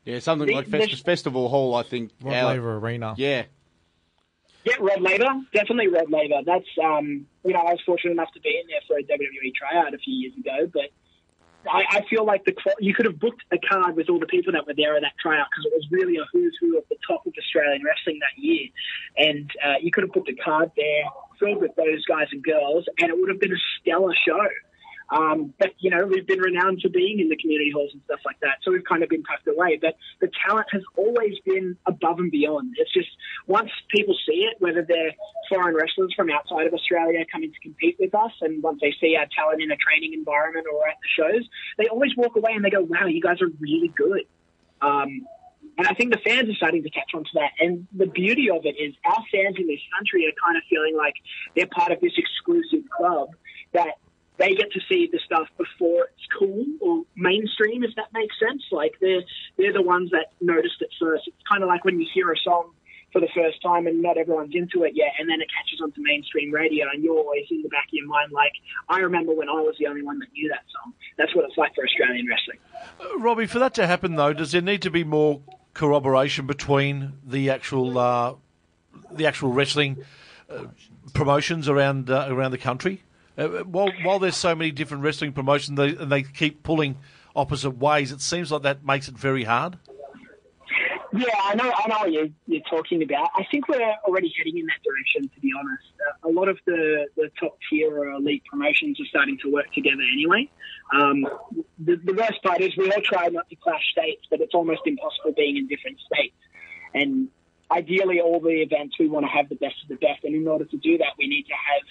[0.05, 2.11] Yeah, something The- like the- Fest- Festival Hall, I think.
[2.22, 3.14] Rod Laver Arena.
[3.16, 3.45] Yeah.
[4.65, 6.43] Yeah, Rod Laver, definitely Rod Laver.
[6.45, 9.55] That's um, you know, I was fortunate enough to be in there for a WWE
[9.55, 10.91] tryout a few years ago, but
[11.69, 14.53] I, I feel like the you could have booked a card with all the people
[14.53, 16.97] that were there at that tryout because it was really a who's who at the
[17.07, 18.69] top of Australian wrestling that year,
[19.17, 21.05] and uh, you could have booked a card there
[21.39, 24.47] filled with those guys and girls, and it would have been a stellar show.
[25.11, 28.21] Um, but you know, we've been renowned for being in the community halls and stuff
[28.25, 29.79] like that, so we've kind of been tucked away.
[29.81, 32.75] But the talent has always been above and beyond.
[32.79, 33.09] It's just
[33.47, 35.13] once people see it, whether they're
[35.49, 39.17] foreign wrestlers from outside of Australia coming to compete with us, and once they see
[39.17, 42.65] our talent in a training environment or at the shows, they always walk away and
[42.65, 44.27] they go, "Wow, you guys are really good."
[44.81, 45.27] Um,
[45.77, 47.53] and I think the fans are starting to catch on to that.
[47.59, 50.97] And the beauty of it is our fans in this country are kind of feeling
[50.97, 51.15] like
[51.57, 53.31] they're part of this exclusive club
[53.73, 53.95] that
[54.41, 58.62] they get to see the stuff before it's cool or mainstream, if that makes sense.
[58.72, 59.22] Like they're
[59.59, 61.28] they're the ones that noticed it first.
[61.28, 62.72] It's kind of like when you hear a song
[63.12, 65.93] for the first time and not everyone's into it yet, and then it catches on
[65.93, 68.53] to mainstream radio, and you're always in the back of your mind like,
[68.88, 70.95] I remember when I was the only one that knew that song.
[71.18, 72.59] That's what it's like for Australian wrestling.
[72.99, 75.43] Uh, Robbie, for that to happen though, does there need to be more
[75.74, 78.34] corroboration between the actual uh,
[79.12, 79.99] the actual wrestling
[80.49, 80.64] uh,
[81.12, 83.03] promotions around uh, around the country?
[83.41, 86.97] Uh, while while there's so many different wrestling promotions, they, and they keep pulling
[87.34, 88.12] opposite ways.
[88.12, 89.78] It seems like that makes it very hard.
[91.12, 91.72] Yeah, I know.
[91.76, 93.30] I know what you're, you're talking about.
[93.34, 95.22] I think we're already heading in that direction.
[95.34, 99.07] To be honest, uh, a lot of the, the top tier or elite promotions are
[99.07, 100.49] starting to work together anyway.
[100.93, 101.26] Um,
[101.78, 104.82] the, the worst part is we all try not to clash states, but it's almost
[104.84, 106.36] impossible being in different states.
[106.95, 107.28] And
[107.70, 110.47] ideally, all the events we want to have the best of the best, and in
[110.47, 111.82] order to do that, we need to have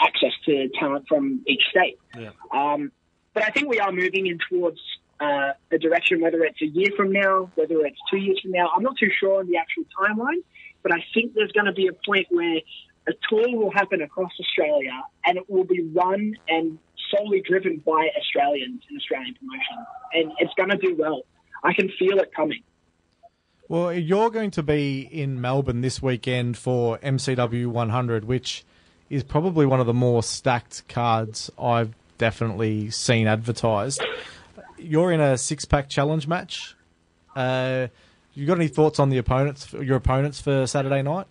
[0.00, 1.98] access to talent from each state.
[2.16, 2.30] Yeah.
[2.52, 2.92] Um,
[3.34, 4.80] but I think we are moving in towards
[5.20, 8.70] uh, a direction, whether it's a year from now, whether it's two years from now.
[8.74, 10.42] I'm not too sure on the actual timeline,
[10.82, 12.60] but I think there's going to be a point where
[13.08, 16.78] a tour will happen across Australia and it will be run and
[17.14, 19.86] solely driven by Australians in Australian promotion.
[20.12, 21.22] And it's going to do well.
[21.62, 22.62] I can feel it coming.
[23.68, 28.64] Well, you're going to be in Melbourne this weekend for MCW 100, which
[29.10, 34.02] is probably one of the more stacked cards I've definitely seen advertised.
[34.78, 36.74] You're in a six pack challenge match.
[37.34, 37.88] Uh,
[38.34, 41.26] you got any thoughts on the opponents, your opponents for Saturday night?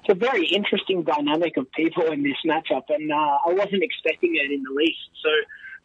[0.00, 4.34] It's a very interesting dynamic of people in this matchup, and uh, I wasn't expecting
[4.36, 4.98] it in the least.
[5.22, 5.28] So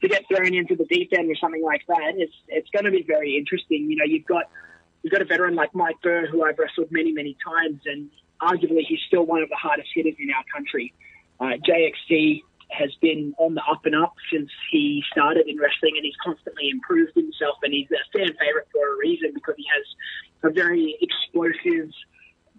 [0.01, 2.91] to get thrown into the deep end or something like that, it's it's going to
[2.91, 3.89] be very interesting.
[3.89, 4.49] You know, you've got
[5.03, 8.09] you've got a veteran like Mike Burr, who I've wrestled many many times, and
[8.41, 10.93] arguably he's still one of the hardest hitters in our country.
[11.39, 16.03] Uh, JXT has been on the up and up since he started in wrestling, and
[16.03, 17.55] he's constantly improved himself.
[17.63, 21.91] And he's a fan favorite for a reason because he has a very explosive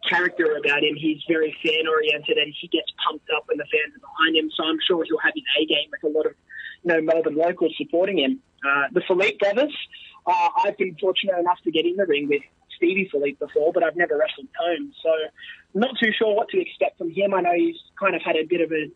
[0.09, 0.97] character about him.
[0.97, 4.51] He's very fan oriented, and he gets pumped up when the fans are behind him.
[4.57, 6.33] So I'm sure he'll have his A game with a lot of
[6.85, 8.41] you know Melbourne locals supporting him.
[8.65, 9.77] Uh, the Philippe brothers,
[10.27, 12.43] uh, I've been fortunate enough to get in the ring with
[12.79, 15.11] Stevie Philippe before, but I've never wrestled Tone, so
[15.75, 17.35] not too sure what to expect from him.
[17.35, 18.91] I know he's kind of had a bit of a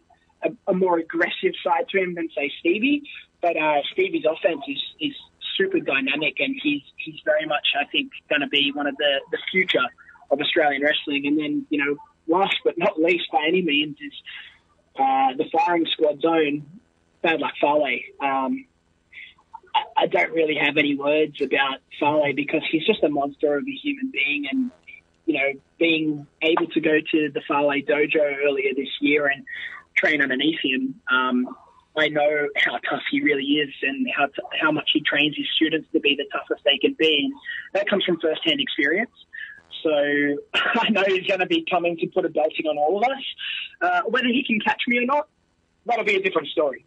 [0.45, 3.03] a, a more aggressive side to him than say Stevie,
[3.41, 5.15] but uh, Stevie's offense is is
[5.57, 9.21] super dynamic, and he's he's very much I think going to be one of the
[9.31, 9.87] the future
[10.31, 11.27] of Australian wrestling.
[11.27, 14.13] And then you know, last but not least by any means is
[14.99, 16.67] uh, the firing squad's own
[17.23, 17.99] bad luck Fale.
[18.21, 18.67] Um,
[19.97, 23.71] I, don't really have any words about Fale because he's just a monster of a
[23.71, 24.71] human being, and
[25.27, 29.45] you know, being able to go to the Fale dojo earlier this year and
[29.97, 31.49] train underneath him, um,
[31.97, 35.47] I know how tough he really is and how t- how much he trains his
[35.57, 37.25] students to be the toughest they can be.
[37.25, 37.35] And
[37.75, 39.13] that comes from first-hand experience.
[39.83, 39.91] So
[40.55, 43.25] I know he's going to be coming to put a belting on all of us.
[43.81, 45.29] Uh, whether he can catch me or not,
[45.85, 46.87] that'll be a different story.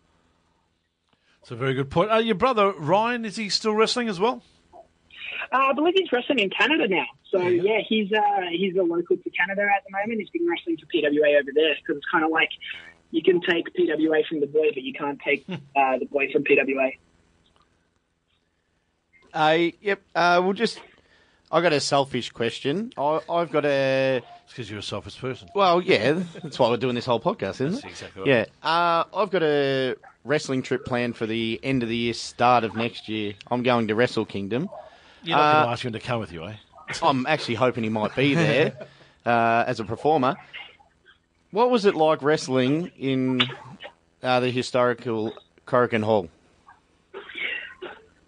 [1.46, 2.12] It's a very good point.
[2.12, 4.42] Uh, your brother Ryan is he still wrestling as well?
[4.74, 7.06] Uh, I believe he's wrestling in Canada now.
[7.30, 10.22] So yeah, he's uh, he's a local to Canada at the moment.
[10.22, 12.50] He's been wrestling for PWA over there because it's kind of like
[13.12, 16.46] you can take PWA from the boy, but you can't take uh, the boy from
[16.46, 16.98] PWA.
[19.32, 20.02] Uh, yep.
[20.16, 20.82] Uh, we'll just.
[21.52, 22.92] I got a selfish question.
[22.98, 24.24] I, I've got a.
[24.46, 25.50] It's because you're a selfish person.
[25.54, 27.90] Well, yeah, that's why we're doing this whole podcast, isn't That's it?
[27.90, 28.50] exactly right.
[28.64, 28.68] Yeah.
[28.68, 32.76] Uh, I've got a wrestling trip planned for the end of the year, start of
[32.76, 33.34] next year.
[33.50, 34.70] I'm going to Wrestle Kingdom.
[35.24, 36.56] You're not going Uh, to ask him to come with you, eh?
[37.02, 38.74] I'm actually hoping he might be there
[39.26, 40.36] uh, as a performer.
[41.52, 43.42] What was it like wrestling in
[44.22, 45.34] uh, the historical
[45.66, 46.28] Korakuen Hall?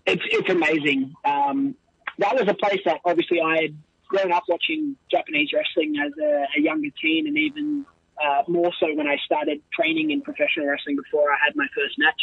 [0.05, 1.13] It's it's amazing.
[1.25, 1.75] Um,
[2.19, 3.77] that was a place that obviously I had
[4.07, 7.85] grown up watching Japanese wrestling as a, a younger teen, and even
[8.24, 11.95] uh, more so when I started training in professional wrestling before I had my first
[11.97, 12.22] match.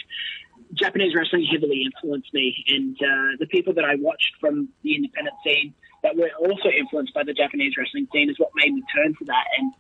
[0.73, 5.37] Japanese wrestling heavily influenced me, and uh, the people that I watched from the independent
[5.45, 9.15] scene that were also influenced by the Japanese wrestling scene is what made me turn
[9.19, 9.45] to that.
[9.59, 9.73] And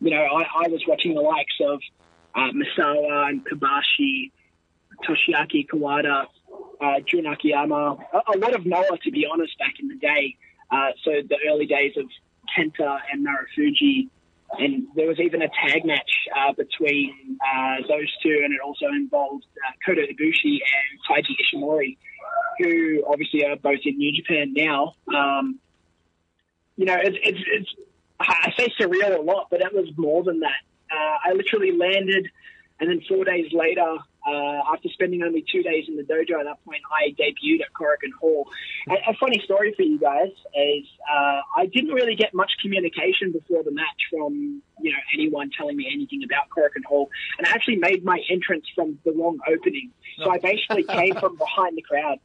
[0.00, 1.80] you know, I, I was watching the likes of
[2.34, 4.30] uh, Misawa and Kobashi,
[5.06, 6.26] Toshiaki Kawada,
[6.80, 10.36] uh, Jun Akiyama, a, a lot of Noah, to be honest, back in the day.
[10.70, 12.06] Uh, so the early days of
[12.56, 14.08] Kenta and Marufuji,
[14.58, 18.86] and there was even a tag match uh, between uh, those two, and it also
[18.86, 21.96] involved uh, Kota Ibushi and Taiji Ishimori,
[22.58, 24.94] who obviously are both in New Japan now.
[25.14, 25.58] Um,
[26.76, 27.70] you know, it's, it's, it's
[28.20, 30.62] I say surreal a lot, but it was more than that.
[30.90, 32.28] Uh, I literally landed,
[32.80, 36.44] and then four days later, uh, after spending only two days in the dojo at
[36.44, 38.48] that point, I debuted at Korakuen Hall.
[38.86, 43.32] And a funny story for you guys is uh, I didn't really get much communication
[43.32, 47.50] before the match from you know anyone telling me anything about Korakuen Hall, and I
[47.50, 49.90] actually made my entrance from the wrong opening.
[50.18, 52.18] So I basically came from behind the crowd.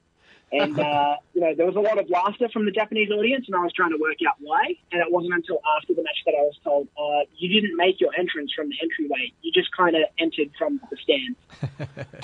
[0.51, 3.55] And, uh, you know, there was a lot of laughter from the Japanese audience, and
[3.55, 4.75] I was trying to work out why.
[4.91, 7.99] And it wasn't until after the match that I was told, uh, you didn't make
[7.99, 9.31] your entrance from the entryway.
[9.41, 11.37] You just kind of entered from the stands.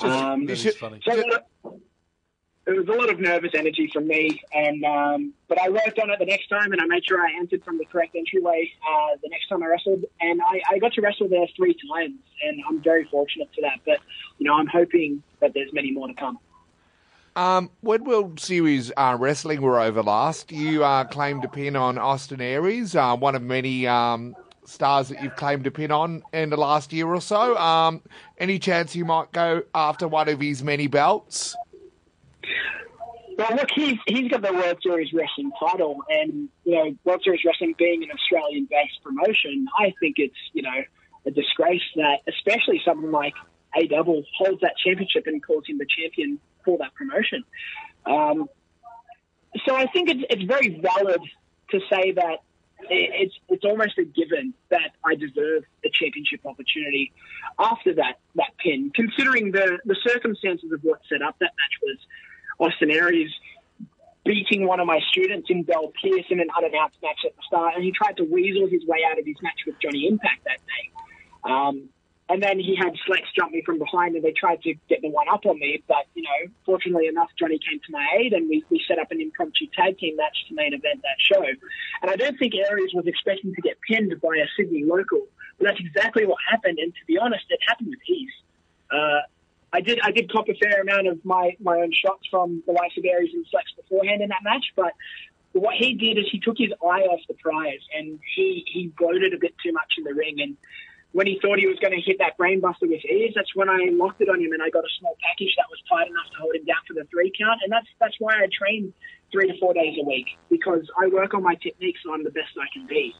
[0.00, 1.00] um, That is funny.
[1.04, 1.80] so a of-
[2.66, 6.10] it was a lot of nervous energy from me, and um, but I worked on
[6.10, 9.16] it the next time, and I made sure I entered from the correct entryway uh,
[9.22, 12.60] the next time I wrestled, and I, I got to wrestle there three times, and
[12.68, 13.78] I'm very fortunate for that.
[13.86, 14.00] But
[14.38, 16.38] you know, I'm hoping that there's many more to come.
[17.36, 21.98] Um, when World Series uh, wrestling were over last, you uh, claimed a pin on
[21.98, 24.34] Austin Aries, uh, one of many um,
[24.64, 27.54] stars that you've claimed a pin on in the last year or so.
[27.58, 28.00] Um,
[28.38, 31.54] any chance you might go after one of his many belts?
[33.36, 37.42] Well, look, he's he's got the World Series Wrestling title, and you know, World Series
[37.44, 40.82] Wrestling being an Australian-based promotion, I think it's you know
[41.26, 43.34] a disgrace that, especially someone like
[43.76, 47.44] A Double holds that championship and calls him the champion for that promotion.
[48.04, 48.48] Um,
[49.66, 51.20] so I think it's it's very valid
[51.70, 52.38] to say that
[52.90, 57.12] it's it's almost a given that I deserve a championship opportunity
[57.58, 61.98] after that that pin, considering the the circumstances of what set up that match was
[62.58, 63.30] Austin Aries
[64.24, 67.74] beating one of my students in Bell Pierce in an unannounced match at the start,
[67.76, 70.58] and he tried to weasel his way out of his match with Johnny Impact that
[70.66, 70.90] day.
[71.44, 71.88] Um,
[72.28, 75.08] and then he had Slex jump me from behind, and they tried to get the
[75.08, 75.82] one up on me.
[75.86, 79.12] But you know, fortunately enough, Johnny came to my aid, and we, we set up
[79.12, 81.42] an impromptu tag team match to main event that show.
[82.02, 85.26] And I don't think Aries was expecting to get pinned by a Sydney local,
[85.58, 86.78] but that's exactly what happened.
[86.78, 88.32] And to be honest, it happened with ease.
[88.90, 89.20] Uh,
[89.72, 92.72] I did I did cop a fair amount of my, my own shots from the
[92.72, 94.94] likes of Aries and Slex beforehand in that match, but
[95.52, 99.32] what he did is he took his eye off the prize and he, he bloated
[99.32, 100.56] a bit too much in the ring and
[101.16, 103.88] when he thought he was going to hit that brainbuster with ease, that's when I
[103.88, 106.44] locked it on him and I got a small package that was tight enough to
[106.44, 107.64] hold him down for the three count.
[107.64, 108.92] And that's that's why I train
[109.32, 112.36] three to four days a week because I work on my techniques and I'm the
[112.36, 113.16] best I can be.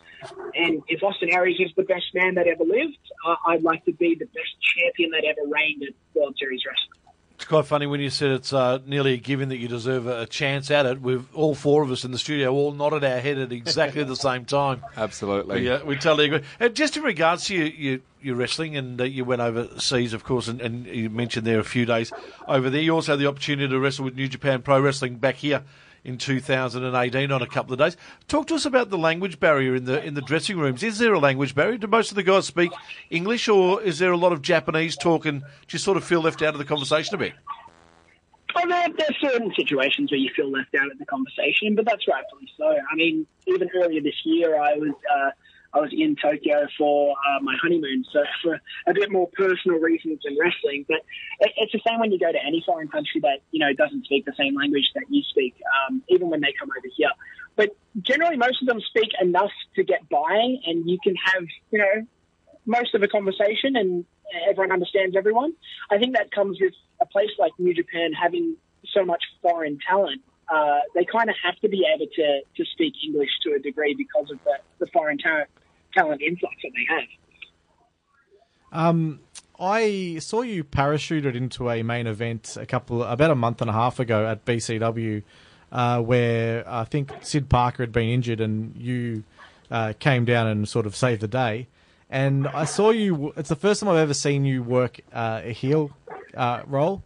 [0.53, 3.93] And if Austin Aries is the best man that ever lived, uh, I'd like to
[3.93, 7.06] be the best champion that ever reigned at World Series Wrestling.
[7.47, 10.27] It's quite funny when you said it's uh, nearly a given that you deserve a,
[10.27, 11.01] chance at it.
[11.01, 14.17] We've all four of us in the studio all nodded our head at exactly the
[14.17, 14.83] same time.
[14.97, 15.61] Absolutely.
[15.61, 16.41] We, uh, we totally agree.
[16.59, 20.25] And just in regards to your, your, your wrestling, and uh, you went overseas, of
[20.25, 22.13] course, and, and you mentioned there a few days
[22.49, 22.81] over there.
[22.81, 25.63] You also had the opportunity to wrestle with New Japan Pro Wrestling back here
[26.07, 27.97] in 2018 on a couple of days.
[28.29, 30.83] Talk to us about the language barrier in the in the dressing rooms.
[30.83, 31.77] Is there a language barrier?
[31.77, 32.71] Do most of the guys speak
[33.11, 36.43] English, or is there a lot of Japanese talk, and you sort of feel left
[36.43, 37.33] out of the conversation a bit?
[38.55, 42.07] Well, there, there's certain situations where you feel left out of the conversation, but that's
[42.09, 42.79] rightfully so.
[42.91, 45.31] I mean, even earlier this year, I was uh,
[45.77, 50.21] I was in Tokyo for uh, my honeymoon, so for a bit more personal reasons
[50.25, 50.85] than wrestling.
[50.89, 51.05] But
[51.41, 54.05] it, it's the same when you go to any foreign country that you know doesn't
[54.05, 55.55] speak the same language that you speak,
[55.89, 57.11] um, even when they come over here.
[57.57, 61.79] But generally, most of them speak enough to get by, and you can have you
[61.79, 62.07] know
[62.65, 64.05] most of a conversation and
[64.49, 65.53] everyone understands everyone.
[65.91, 68.57] I think that comes with a place like New Japan having
[68.93, 70.23] so much foreign talent.
[70.53, 73.95] Uh, they kind of have to be able to, to speak English to a degree
[73.95, 75.49] because of the, the foreign talent,
[75.97, 77.05] talent influx that they have.
[78.73, 79.21] Um,
[79.59, 83.73] I saw you parachuted into a main event a couple, about a month and a
[83.73, 85.23] half ago at BCW,
[85.73, 89.25] uh, where I think Sid Parker had been injured and you
[89.71, 91.69] uh, came down and sort of saved the day.
[92.11, 93.33] And I saw you.
[93.37, 95.91] It's the first time I've ever seen you work uh, a heel
[96.37, 97.03] uh, role,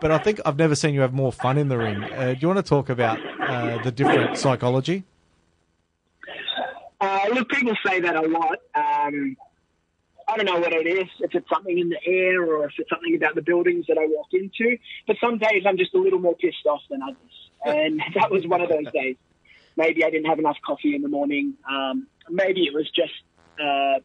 [0.00, 2.04] but I think I've never seen you have more fun in the ring.
[2.04, 5.04] Uh, do you want to talk about uh, the different psychology?
[7.32, 8.58] Look, people say that a lot.
[8.74, 9.36] Um,
[10.30, 12.88] I don't know what it is, if it's something in the air or if it's
[12.88, 14.78] something about the buildings that I walk into.
[15.06, 17.16] But some days I'm just a little more pissed off than others.
[17.62, 19.16] And that was one of those days.
[19.76, 21.52] Maybe I didn't have enough coffee in the morning.
[21.68, 23.12] Um, maybe it was just
[23.60, 24.00] uh,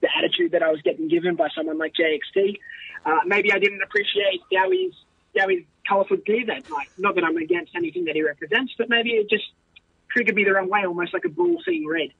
[0.00, 2.58] the attitude that I was getting given by someone like JXT.
[3.04, 4.94] Uh, maybe I didn't appreciate Dowie's,
[5.36, 6.90] Dowie's colourful gear that night.
[6.96, 9.46] Not that I'm against anything that he represents, but maybe it just
[10.12, 12.10] triggered me the wrong way, almost like a bull seeing red.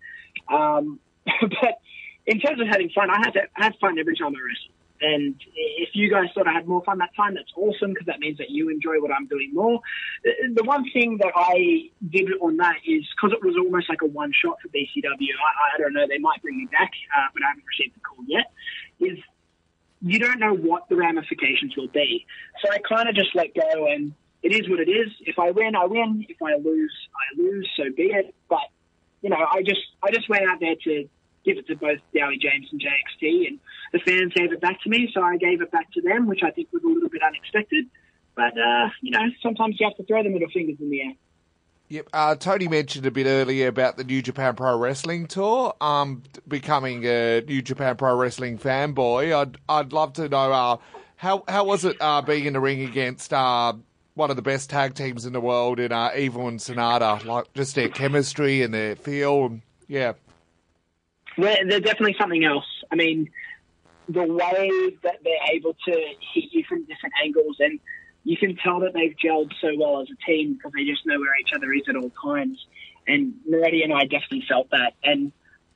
[0.48, 1.80] Um, but
[2.26, 4.72] in terms of having fun, I had to I had fun every time I wrestled.
[5.02, 8.20] And if you guys thought I had more fun that time, that's awesome because that
[8.20, 9.80] means that you enjoy what I'm doing more.
[10.22, 14.02] The, the one thing that I did on that is because it was almost like
[14.02, 15.02] a one shot for BCW.
[15.02, 18.00] I, I don't know, they might bring me back, uh, but I haven't received the
[18.00, 18.52] call yet.
[19.00, 19.18] Is
[20.02, 22.24] you don't know what the ramifications will be.
[22.62, 25.08] So I kind of just let go and it is what it is.
[25.20, 26.26] If I win, I win.
[26.28, 27.68] If I lose, I lose.
[27.76, 28.34] So be it.
[28.48, 28.58] But
[29.22, 31.08] you know, I just I just went out there to
[31.44, 33.58] give it to both Dowie James and JXT, and
[33.92, 36.42] the fans gave it back to me, so I gave it back to them, which
[36.42, 37.86] I think was a little bit unexpected.
[38.34, 41.12] But uh, you know, sometimes you have to throw the middle fingers in the air.
[41.88, 42.08] Yep.
[42.14, 45.74] Uh, Tony mentioned a bit earlier about the New Japan Pro Wrestling tour.
[45.80, 50.76] Um, becoming a New Japan Pro Wrestling fanboy, I'd I'd love to know uh,
[51.16, 53.74] how how was it uh, being in the ring against uh,
[54.14, 57.52] one of the best tag teams in the world in uh, Evil and Sanada, like
[57.54, 59.58] just their chemistry and their feel.
[59.88, 60.12] Yeah.
[61.38, 62.66] They're, they're definitely something else.
[62.90, 63.30] I mean,
[64.08, 64.70] the way
[65.02, 65.92] that they're able to
[66.34, 67.80] hit you from different angles, and
[68.24, 71.18] you can tell that they've gelled so well as a team because they just know
[71.18, 72.58] where each other is at all times.
[73.06, 74.94] And Moretti and I definitely felt that.
[75.02, 75.32] And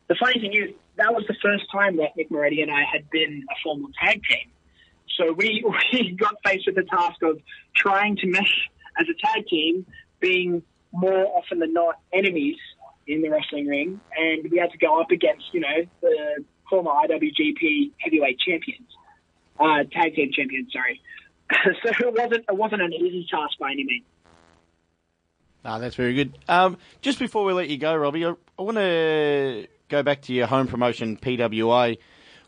[0.09, 3.11] the funny thing is, that was the first time that Mick Moretti and I had
[3.11, 4.51] been a formal tag team.
[5.16, 7.40] So we, we got faced with the task of
[7.74, 9.86] trying to mesh as a tag team,
[10.20, 12.57] being more often than not enemies
[13.07, 16.90] in the wrestling ring, and we had to go up against, you know, the former
[16.90, 18.88] IWGP heavyweight champions,
[19.61, 20.72] uh, tag team champions.
[20.72, 21.00] Sorry.
[21.82, 24.04] so it wasn't it wasn't an easy task by any means.
[25.64, 26.36] Ah, that's very good.
[26.48, 30.32] Um, just before we let you go, Robbie, I, I want to go back to
[30.32, 31.98] your home promotion, PWA.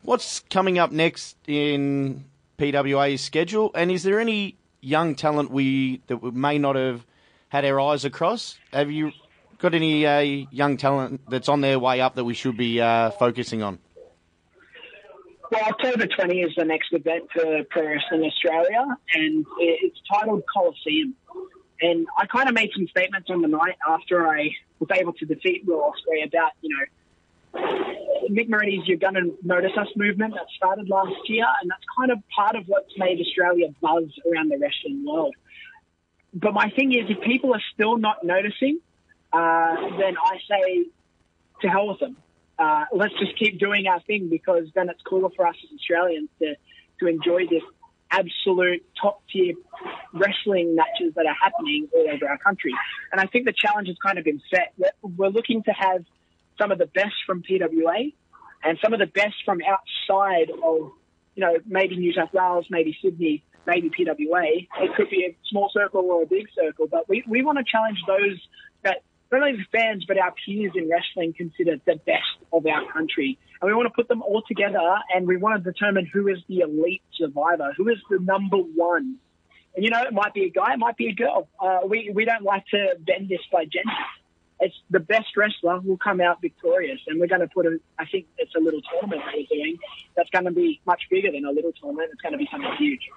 [0.03, 2.25] What's coming up next in
[2.59, 7.07] PWA's schedule, and is there any young talent we that we may not have
[7.49, 8.59] had our eyes across?
[8.73, 9.13] Have you
[9.59, 13.11] got any uh, young talent that's on their way up that we should be uh,
[13.13, 13.79] focusing on?
[15.51, 18.85] Well, October 20 is the next event for Pro Wrestling Australia,
[19.15, 21.15] and it's titled Coliseum.
[21.81, 24.51] And I kind of made some statements on the night after I
[24.81, 26.85] was able to defeat Will Ospreay about, you know,
[27.55, 32.19] Mick Moretti's You're Gonna Notice Us movement that started last year, and that's kind of
[32.35, 35.35] part of what's made Australia buzz around the wrestling world.
[36.35, 38.81] But my thing is, if people are still not noticing,
[39.33, 40.87] uh, then I say
[41.63, 42.17] to hell with them.
[42.59, 46.29] Uh, let's just keep doing our thing because then it's cooler for us as Australians
[46.41, 46.55] to,
[47.01, 47.63] to enjoy this
[48.11, 49.55] absolute top tier
[50.13, 52.73] wrestling matches that are happening all over our country.
[53.13, 54.75] And I think the challenge has kind of been set.
[55.03, 56.05] We're looking to have
[56.59, 58.13] some of the best from PWA
[58.65, 60.93] and some of the best from outside of,
[61.35, 64.67] you know, maybe New South Wales, maybe Sydney, maybe PWA.
[64.81, 67.65] It could be a small circle or a big circle, but we, we want to
[67.65, 68.41] challenge those
[68.83, 72.91] that not only the fans but our peers in wrestling consider the best of our
[72.93, 73.39] country.
[73.61, 76.39] And we want to put them all together and we want to determine who is
[76.49, 79.17] the elite survivor, who is the number one.
[79.77, 81.49] And you know, it might be a guy, it might be a girl.
[81.61, 83.93] Uh, we, we don't like to bend this by gender.
[84.61, 87.79] It's the best wrestler will come out victorious, and we're going to put a.
[87.99, 89.79] I think it's a little tournament that we're doing.
[90.17, 92.11] That's going to be much bigger than a little tournament.
[92.13, 93.09] It's going to be something huge.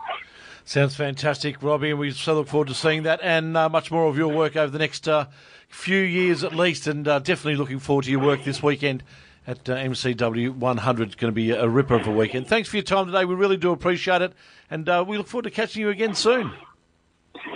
[0.65, 4.05] Sounds fantastic, Robbie, and we so look forward to seeing that and uh, much more
[4.05, 5.25] of your work over the next uh,
[5.67, 9.03] few years at least, and uh, definitely looking forward to your work this weekend
[9.47, 11.07] at uh, MCW 100.
[11.07, 12.47] It's going to be a ripper of a weekend.
[12.47, 13.25] Thanks for your time today.
[13.25, 14.33] We really do appreciate it,
[14.69, 16.51] and uh, we look forward to catching you again soon.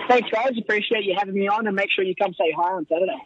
[0.07, 0.57] Thanks, guys.
[0.57, 3.21] Appreciate you having me on, and make sure you come say hi on Saturday.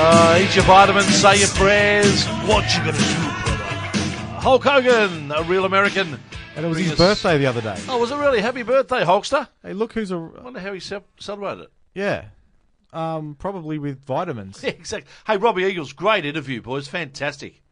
[0.00, 2.24] Uh, eat your vitamins, say your prayers.
[2.46, 4.40] What you gonna do, brother?
[4.40, 6.18] Hulk Hogan, a real American.
[6.56, 7.76] And it was his birthday the other day.
[7.88, 8.40] Oh, was it really?
[8.40, 9.48] Happy birthday, Hulkster.
[9.62, 10.16] Hey, look who's a.
[10.16, 11.72] I wonder how he ce- celebrated it.
[11.94, 12.26] Yeah.
[12.92, 14.62] Um, probably with vitamins.
[14.62, 15.10] Yeah, exactly.
[15.26, 16.88] Hey, Robbie Eagles, great interview, boys.
[16.88, 17.62] Fantastic.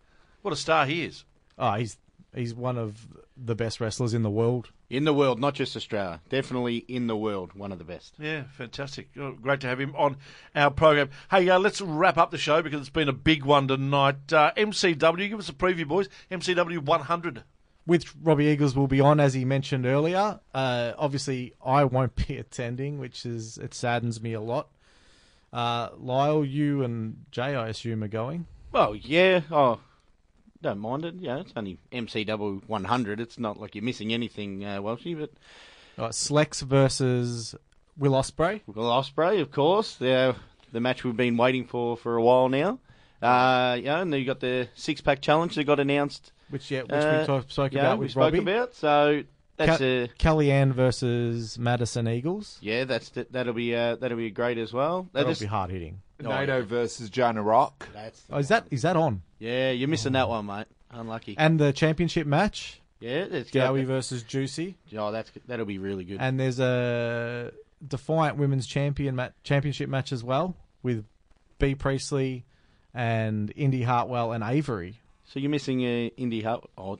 [0.43, 1.25] What a star he is.
[1.59, 1.99] Oh, he's
[2.35, 3.07] he's one of
[3.37, 4.71] the best wrestlers in the world.
[4.89, 6.21] In the world, not just Australia.
[6.29, 8.14] Definitely in the world, one of the best.
[8.21, 9.09] Yeah, fantastic.
[9.19, 10.17] Oh, Great to have him on
[10.55, 11.11] our program.
[11.31, 14.33] Hey, uh, let's wrap up the show because it's been a big one tonight.
[14.33, 16.09] Uh, MCW, give us a preview, boys.
[16.31, 17.43] MCW 100.
[17.85, 20.39] Which Robbie Eagles will be on, as he mentioned earlier.
[20.55, 24.69] Uh, obviously, I won't be attending, which is it saddens me a lot.
[25.53, 28.47] Uh, Lyle, you and Jay, I assume, are going.
[28.73, 29.43] Well, yeah.
[29.51, 29.81] Oh,
[30.63, 31.15] don't mind it.
[31.19, 33.21] Yeah, it's only MCW 100.
[33.21, 35.19] It's not like you're missing anything, uh, Welshie.
[35.19, 35.31] But
[35.97, 37.55] Right, Slex versus
[37.97, 38.61] Will Ospreay.
[38.67, 40.37] Will Ospreay, of course, the
[40.73, 42.79] the match we've been waiting for for a while now.
[43.23, 46.33] Uh, yeah, and then you got the six pack challenge that got announced.
[46.51, 48.39] Which yeah, which uh, we spoke yeah, about we spoke Robbie.
[48.39, 48.75] about.
[48.75, 49.25] So
[49.57, 52.59] that's Ca- a Kellyanne versus Madison Eagles.
[52.61, 52.85] yeah.
[52.85, 55.03] That's that'll be uh, that'll be great as well.
[55.13, 56.01] They That'll just- be hard hitting.
[56.19, 57.89] NATO versus Jonah Rock.
[57.93, 59.23] That's Oh, is that is that on?
[59.39, 59.71] yeah.
[59.71, 60.67] You're missing that one, mate.
[60.91, 61.35] Unlucky.
[61.37, 66.19] And the championship match, yeah, it's got- versus Juicy, Oh, that's that'll be really good.
[66.21, 67.53] and there's a
[67.87, 71.05] Defiant Women's Champion ma- Championship match as well with
[71.59, 72.47] Bea Priestley
[72.95, 75.01] and Indi Hartwell and Avery.
[75.29, 76.64] So you're missing uh, Indi Hut.
[76.79, 76.99] Oh,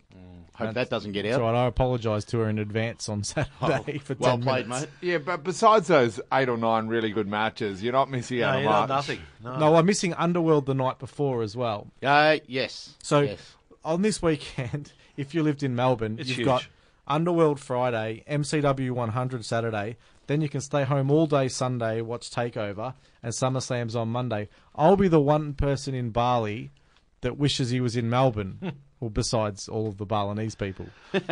[0.55, 1.53] hope that doesn't get So out.
[1.53, 1.65] Right.
[1.65, 4.91] I apologise to her in advance on Saturday for 10 well played, minutes.
[5.01, 5.09] mate.
[5.11, 8.57] Yeah, but besides those eight or nine really good matches, you're not missing out No,
[8.57, 8.89] on you're much.
[8.89, 9.21] nothing.
[9.45, 9.59] No.
[9.59, 11.87] No, I'm missing Underworld the night before as well.
[12.03, 12.95] Uh, yes.
[13.03, 13.55] So yes.
[13.85, 16.47] on this weekend, if you lived in Melbourne, It's you've huge.
[16.47, 16.67] got
[17.07, 19.97] Underworld Friday, MCW 100 Saturday.
[20.27, 24.49] Then you can stay home all day Sunday, watch Takeover, and SummerSlam's on Monday.
[24.75, 26.73] I'll be the one person in Bali
[27.27, 28.73] that wishes he was in Melbourne.
[29.01, 30.87] well, besides all of the Balinese people.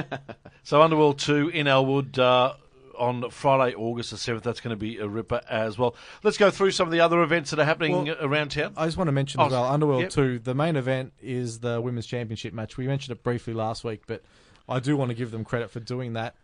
[0.66, 2.54] So Underworld 2 in Elwood uh,
[2.98, 4.42] on Friday, August the 7th.
[4.42, 5.94] That's going to be a ripper as well.
[6.22, 8.72] Let's go through some of the other events that are happening Well, around town.
[8.76, 10.10] I just want to mention Oh, as well, Underworld yep.
[10.10, 12.78] 2, the main event is the Women's Championship match.
[12.78, 14.22] We mentioned it briefly last week, but
[14.66, 16.34] I do want to give them credit for doing that.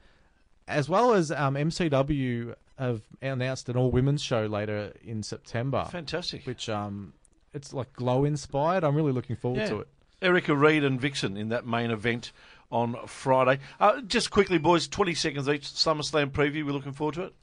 [0.68, 6.46] As well as um, MCW have announced an all women's show later in September, Fantastic.
[6.46, 7.14] which um,
[7.54, 8.84] it's like glow inspired.
[8.84, 9.68] I'm really looking forward Yeah.
[9.68, 9.88] to it.
[10.22, 12.32] Erica Reed and Vixen in that main event
[12.70, 13.58] on Friday.
[13.80, 15.62] Uh, just quickly, boys, 20 seconds each.
[15.64, 16.64] SummerSlam preview.
[16.64, 17.34] We're looking forward to it.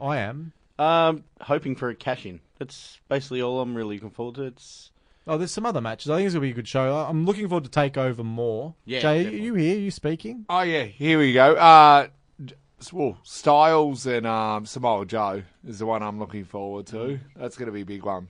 [0.00, 0.52] I am.
[0.78, 2.40] Um, hoping for a cash in.
[2.58, 4.42] That's basically all I'm really looking forward to.
[4.44, 4.90] It's
[5.26, 6.10] Oh, there's some other matches.
[6.10, 6.96] I think it's gonna be a good show.
[6.96, 8.74] I- I'm looking forward to take over more.
[8.84, 9.46] Yeah, Jay, are definitely.
[9.46, 9.78] you here?
[9.78, 10.44] you speaking?
[10.48, 11.54] Oh yeah, here we go.
[11.54, 12.08] Uh,
[12.92, 17.20] well, Styles and um, Samoa Joe is the one I'm looking forward to.
[17.36, 18.26] That's going to be a big one.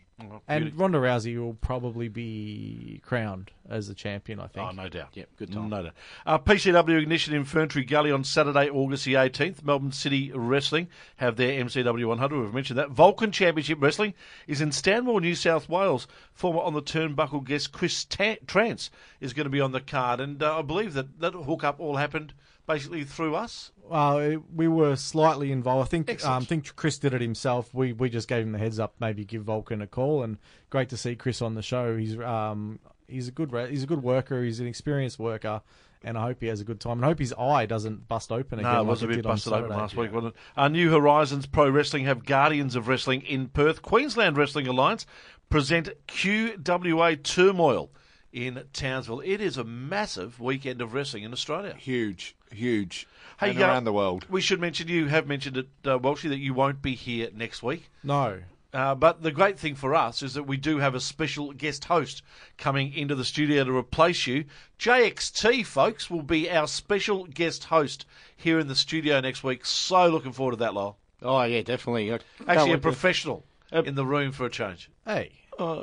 [0.49, 4.41] And Ronda Rousey will probably be crowned as the champion.
[4.41, 4.69] I think.
[4.69, 5.11] Oh, no doubt.
[5.15, 5.69] Yep, good time.
[5.69, 5.95] No doubt.
[6.27, 9.65] Uh, PCW Ignition Ferntree Gully on Saturday, August the 18th.
[9.65, 12.41] Melbourne City Wrestling have their MCW 100.
[12.41, 12.91] We've mentioned that.
[12.91, 14.15] Vulcan Championship Wrestling
[14.47, 16.07] is in Stanmore, New South Wales.
[16.35, 20.21] Former on the turnbuckle guest Chris Ta- Trance is going to be on the card.
[20.21, 22.35] And uh, I believe that that hookup all happened
[22.67, 23.73] basically through us.
[23.93, 25.87] Uh, we were slightly involved.
[25.87, 27.73] I think um, think Chris did it himself.
[27.75, 28.95] We we just gave him the heads up.
[28.99, 30.23] Maybe give Vulcan a call.
[30.23, 30.39] And
[30.71, 31.97] great to see Chris on the show.
[31.97, 34.43] He's um he's a good re- he's a good worker.
[34.43, 35.63] He's an experienced worker.
[36.05, 36.99] And I hope he has a good time.
[36.99, 38.73] And I hope his eye doesn't bust open again.
[38.73, 40.41] No, it like was a bit busted open last week, wasn't it?
[40.57, 43.83] Our New Horizons Pro Wrestling have Guardians of Wrestling in Perth.
[43.83, 45.07] Queensland Wrestling Alliance
[45.49, 47.91] present QWA Turmoil
[48.33, 49.21] in Townsville.
[49.21, 51.75] It is a massive weekend of wrestling in Australia.
[51.79, 53.07] Huge, huge,
[53.43, 54.27] Hey, and uh, around the world.
[54.29, 57.63] We should mention, you have mentioned it, uh, Welshie, that you won't be here next
[57.63, 57.89] week.
[58.03, 58.41] No.
[58.73, 61.85] Uh, but the great thing for us is that we do have a special guest
[61.85, 62.23] host
[62.57, 64.45] coming into the studio to replace you.
[64.79, 69.67] JXT, folks, will be our special guest host here in the studio next week.
[69.67, 70.97] So looking forward to that, Lyle.
[71.21, 72.11] oh yeah, definitely.
[72.13, 74.91] Actually, a wait to- professional Uh, in the room for a change.
[75.07, 75.83] Hey, Uh,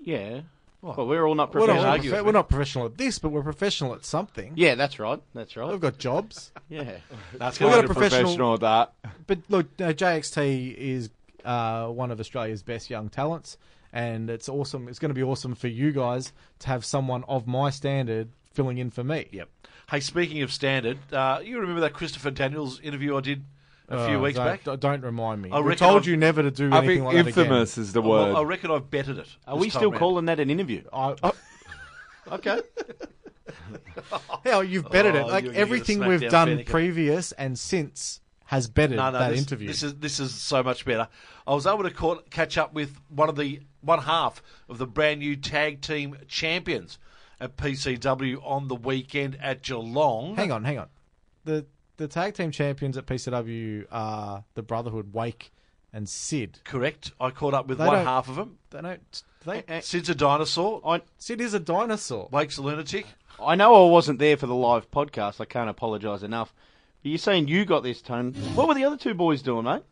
[0.00, 0.40] yeah.
[0.80, 1.84] Well, we're all not we're not, professionals.
[1.84, 4.52] argue with profe- we're not professional at this, but we're professional at something.
[4.54, 5.20] Yeah, that's right.
[5.34, 5.70] That's right.
[5.70, 6.52] We've got jobs.
[6.70, 6.98] Yeah.
[7.38, 8.92] That's We've got a professional- professional at that.
[9.26, 11.08] But look, uh, JXT is
[11.44, 13.56] uh, one of Australia's best young talents,
[13.92, 14.86] and it's awesome.
[14.86, 18.76] It's going to be awesome for you guys to have someone of my standard filling
[18.78, 19.28] in for me.
[19.32, 19.48] Yep.
[19.90, 23.44] Hey, speaking of standard, uh, you remember that Christopher Daniels interview I did
[23.88, 24.64] a few Uh, weeks don't, back?
[24.64, 25.50] don't- Don't remind me.
[25.50, 27.44] I We told I've- you never to do I anything think like that again.
[27.44, 28.34] infamous is the word.
[28.36, 29.28] I reckon I've betted it.
[29.46, 29.98] Are we still round.
[29.98, 30.82] calling that an interview?
[30.92, 31.14] I,
[32.30, 32.60] Okay.
[34.44, 35.26] hell, you've bettered Oh, it.
[35.28, 36.66] Like everything we've done Fanica.
[36.66, 39.68] previous and since has bettered No, no, that this, interview.
[39.68, 41.08] This is this is so much better.
[41.46, 44.86] I was able to caught, catch up with one of the one half of the
[44.86, 46.98] brand new tag team champions
[47.40, 50.36] at PCW on the weekend at Geelong.
[50.36, 50.88] Hang on, hang on.
[51.44, 51.66] The
[51.98, 55.52] the tag team champions at PCW are the Brotherhood, Wake,
[55.92, 56.60] and Sid.
[56.64, 57.12] Correct.
[57.20, 58.58] I caught up with They one don't- half of them.
[58.70, 59.22] They don't.
[59.44, 60.80] They, Sid's a dinosaur.
[60.84, 62.28] I, Sid is a dinosaur.
[62.32, 63.06] Wake's a lunatic.
[63.40, 65.40] I know I wasn't there for the live podcast.
[65.40, 66.52] I can't apologise enough.
[67.02, 68.32] But you're saying you got this, Tone.
[68.54, 69.82] What were the other two boys doing, mate?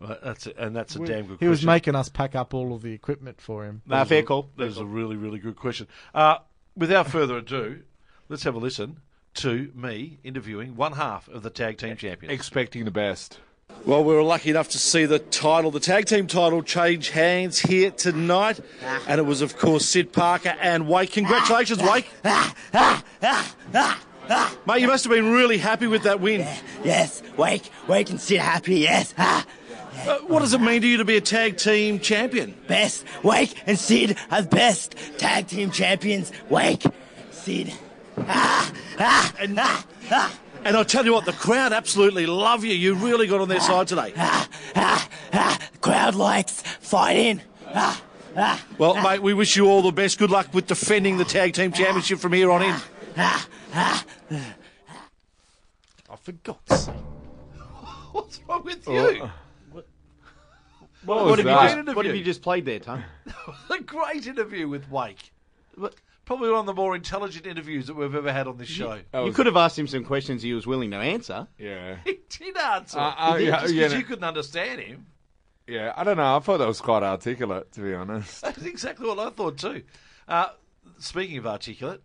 [0.00, 1.66] Well, that's a, and that's a We- damn good He was question.
[1.68, 3.82] making us pack up all of the equipment for him.
[3.86, 4.50] Nah, fair call.
[4.56, 5.86] That is a really, really good question.
[6.14, 6.38] Uh,
[6.76, 7.82] without further ado,
[8.28, 8.98] let's have a listen
[9.34, 12.32] to me interviewing one half of the tag team champions.
[12.32, 13.38] Expecting the best.
[13.86, 17.60] Well, we were lucky enough to see the title, the tag team title, change hands
[17.60, 18.60] here tonight.
[19.08, 21.12] And it was, of course, Sid Parker and Wake.
[21.12, 22.10] Congratulations, Wake.
[24.66, 26.46] Mate, you must have been really happy with that win.
[26.84, 29.14] Yes, wake, wake and sit happy, yes.
[30.06, 32.54] Uh, what does it mean to you to be a tag team champion?
[32.68, 36.32] best, wake and Sid are best tag team champions.
[36.48, 36.84] Wake,
[37.32, 37.74] Sid.
[38.28, 42.74] Ah, ah, And, ah, ah, and I tell you what, the crowd absolutely love you.
[42.74, 44.12] You really got on their side today.
[44.16, 45.58] ah, ah, ah.
[45.80, 47.40] Crowd likes fighting.
[47.74, 48.02] Ah,
[48.36, 50.18] ah, Well, mate, we wish you all the best.
[50.18, 52.74] Good luck with defending the tag team championship from here on in.
[53.16, 54.04] ah, ah.
[56.10, 56.60] I forgot.
[58.12, 59.30] What's wrong with you?
[59.70, 59.86] What,
[61.04, 61.76] What was have, that?
[61.78, 63.02] you just, what have you just played there, Tom?
[63.70, 65.32] a great interview with Wake.
[66.30, 69.00] Probably one of the more intelligent interviews that we've ever had on this show.
[69.10, 71.48] That You was- could have asked him some questions he was willing to answer.
[71.58, 71.96] Yeah.
[72.04, 73.00] He did answer.
[73.00, 75.06] Uh, uh, He did, yeah, just yeah, 'cause no- you couldn't understand him.
[75.66, 76.36] Yeah, I don't know.
[76.36, 78.42] I thought that was quite articulate, to be honest.
[78.42, 79.82] That's exactly what I thought too.
[80.28, 80.50] Uh,
[80.98, 82.00] speaking of articulate,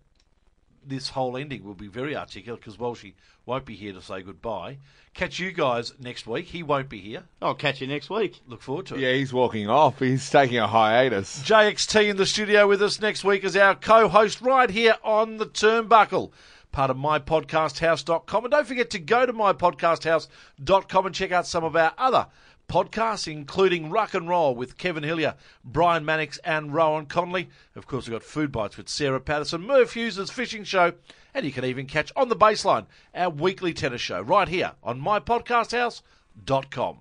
[0.83, 3.13] this whole ending will be very articulate because Welshie
[3.45, 4.77] won't be here to say goodbye.
[5.13, 6.45] Catch you guys next week.
[6.45, 7.23] He won't be here.
[7.41, 8.41] I'll catch you next week.
[8.47, 9.01] Look forward to it.
[9.01, 9.99] Yeah, he's walking off.
[9.99, 11.41] He's taking a hiatus.
[11.43, 15.45] JXT in the studio with us next week as our co-host right here on the
[15.45, 16.31] Turnbuckle.
[16.71, 18.43] Part of mypodcasthouse.com.
[18.45, 22.27] And don't forget to go to mypodcasthouse.com and check out some of our other
[22.67, 27.49] podcasts, including Ruck and Roll with Kevin Hillier, Brian Mannix, and Rowan Conley.
[27.75, 30.93] Of course, we've got Food Bites with Sarah Patterson, Murph Hughes' Fishing Show,
[31.35, 35.01] and you can even catch On the Baseline, our weekly tennis show, right here on
[35.01, 36.97] mypodcasthouse.com.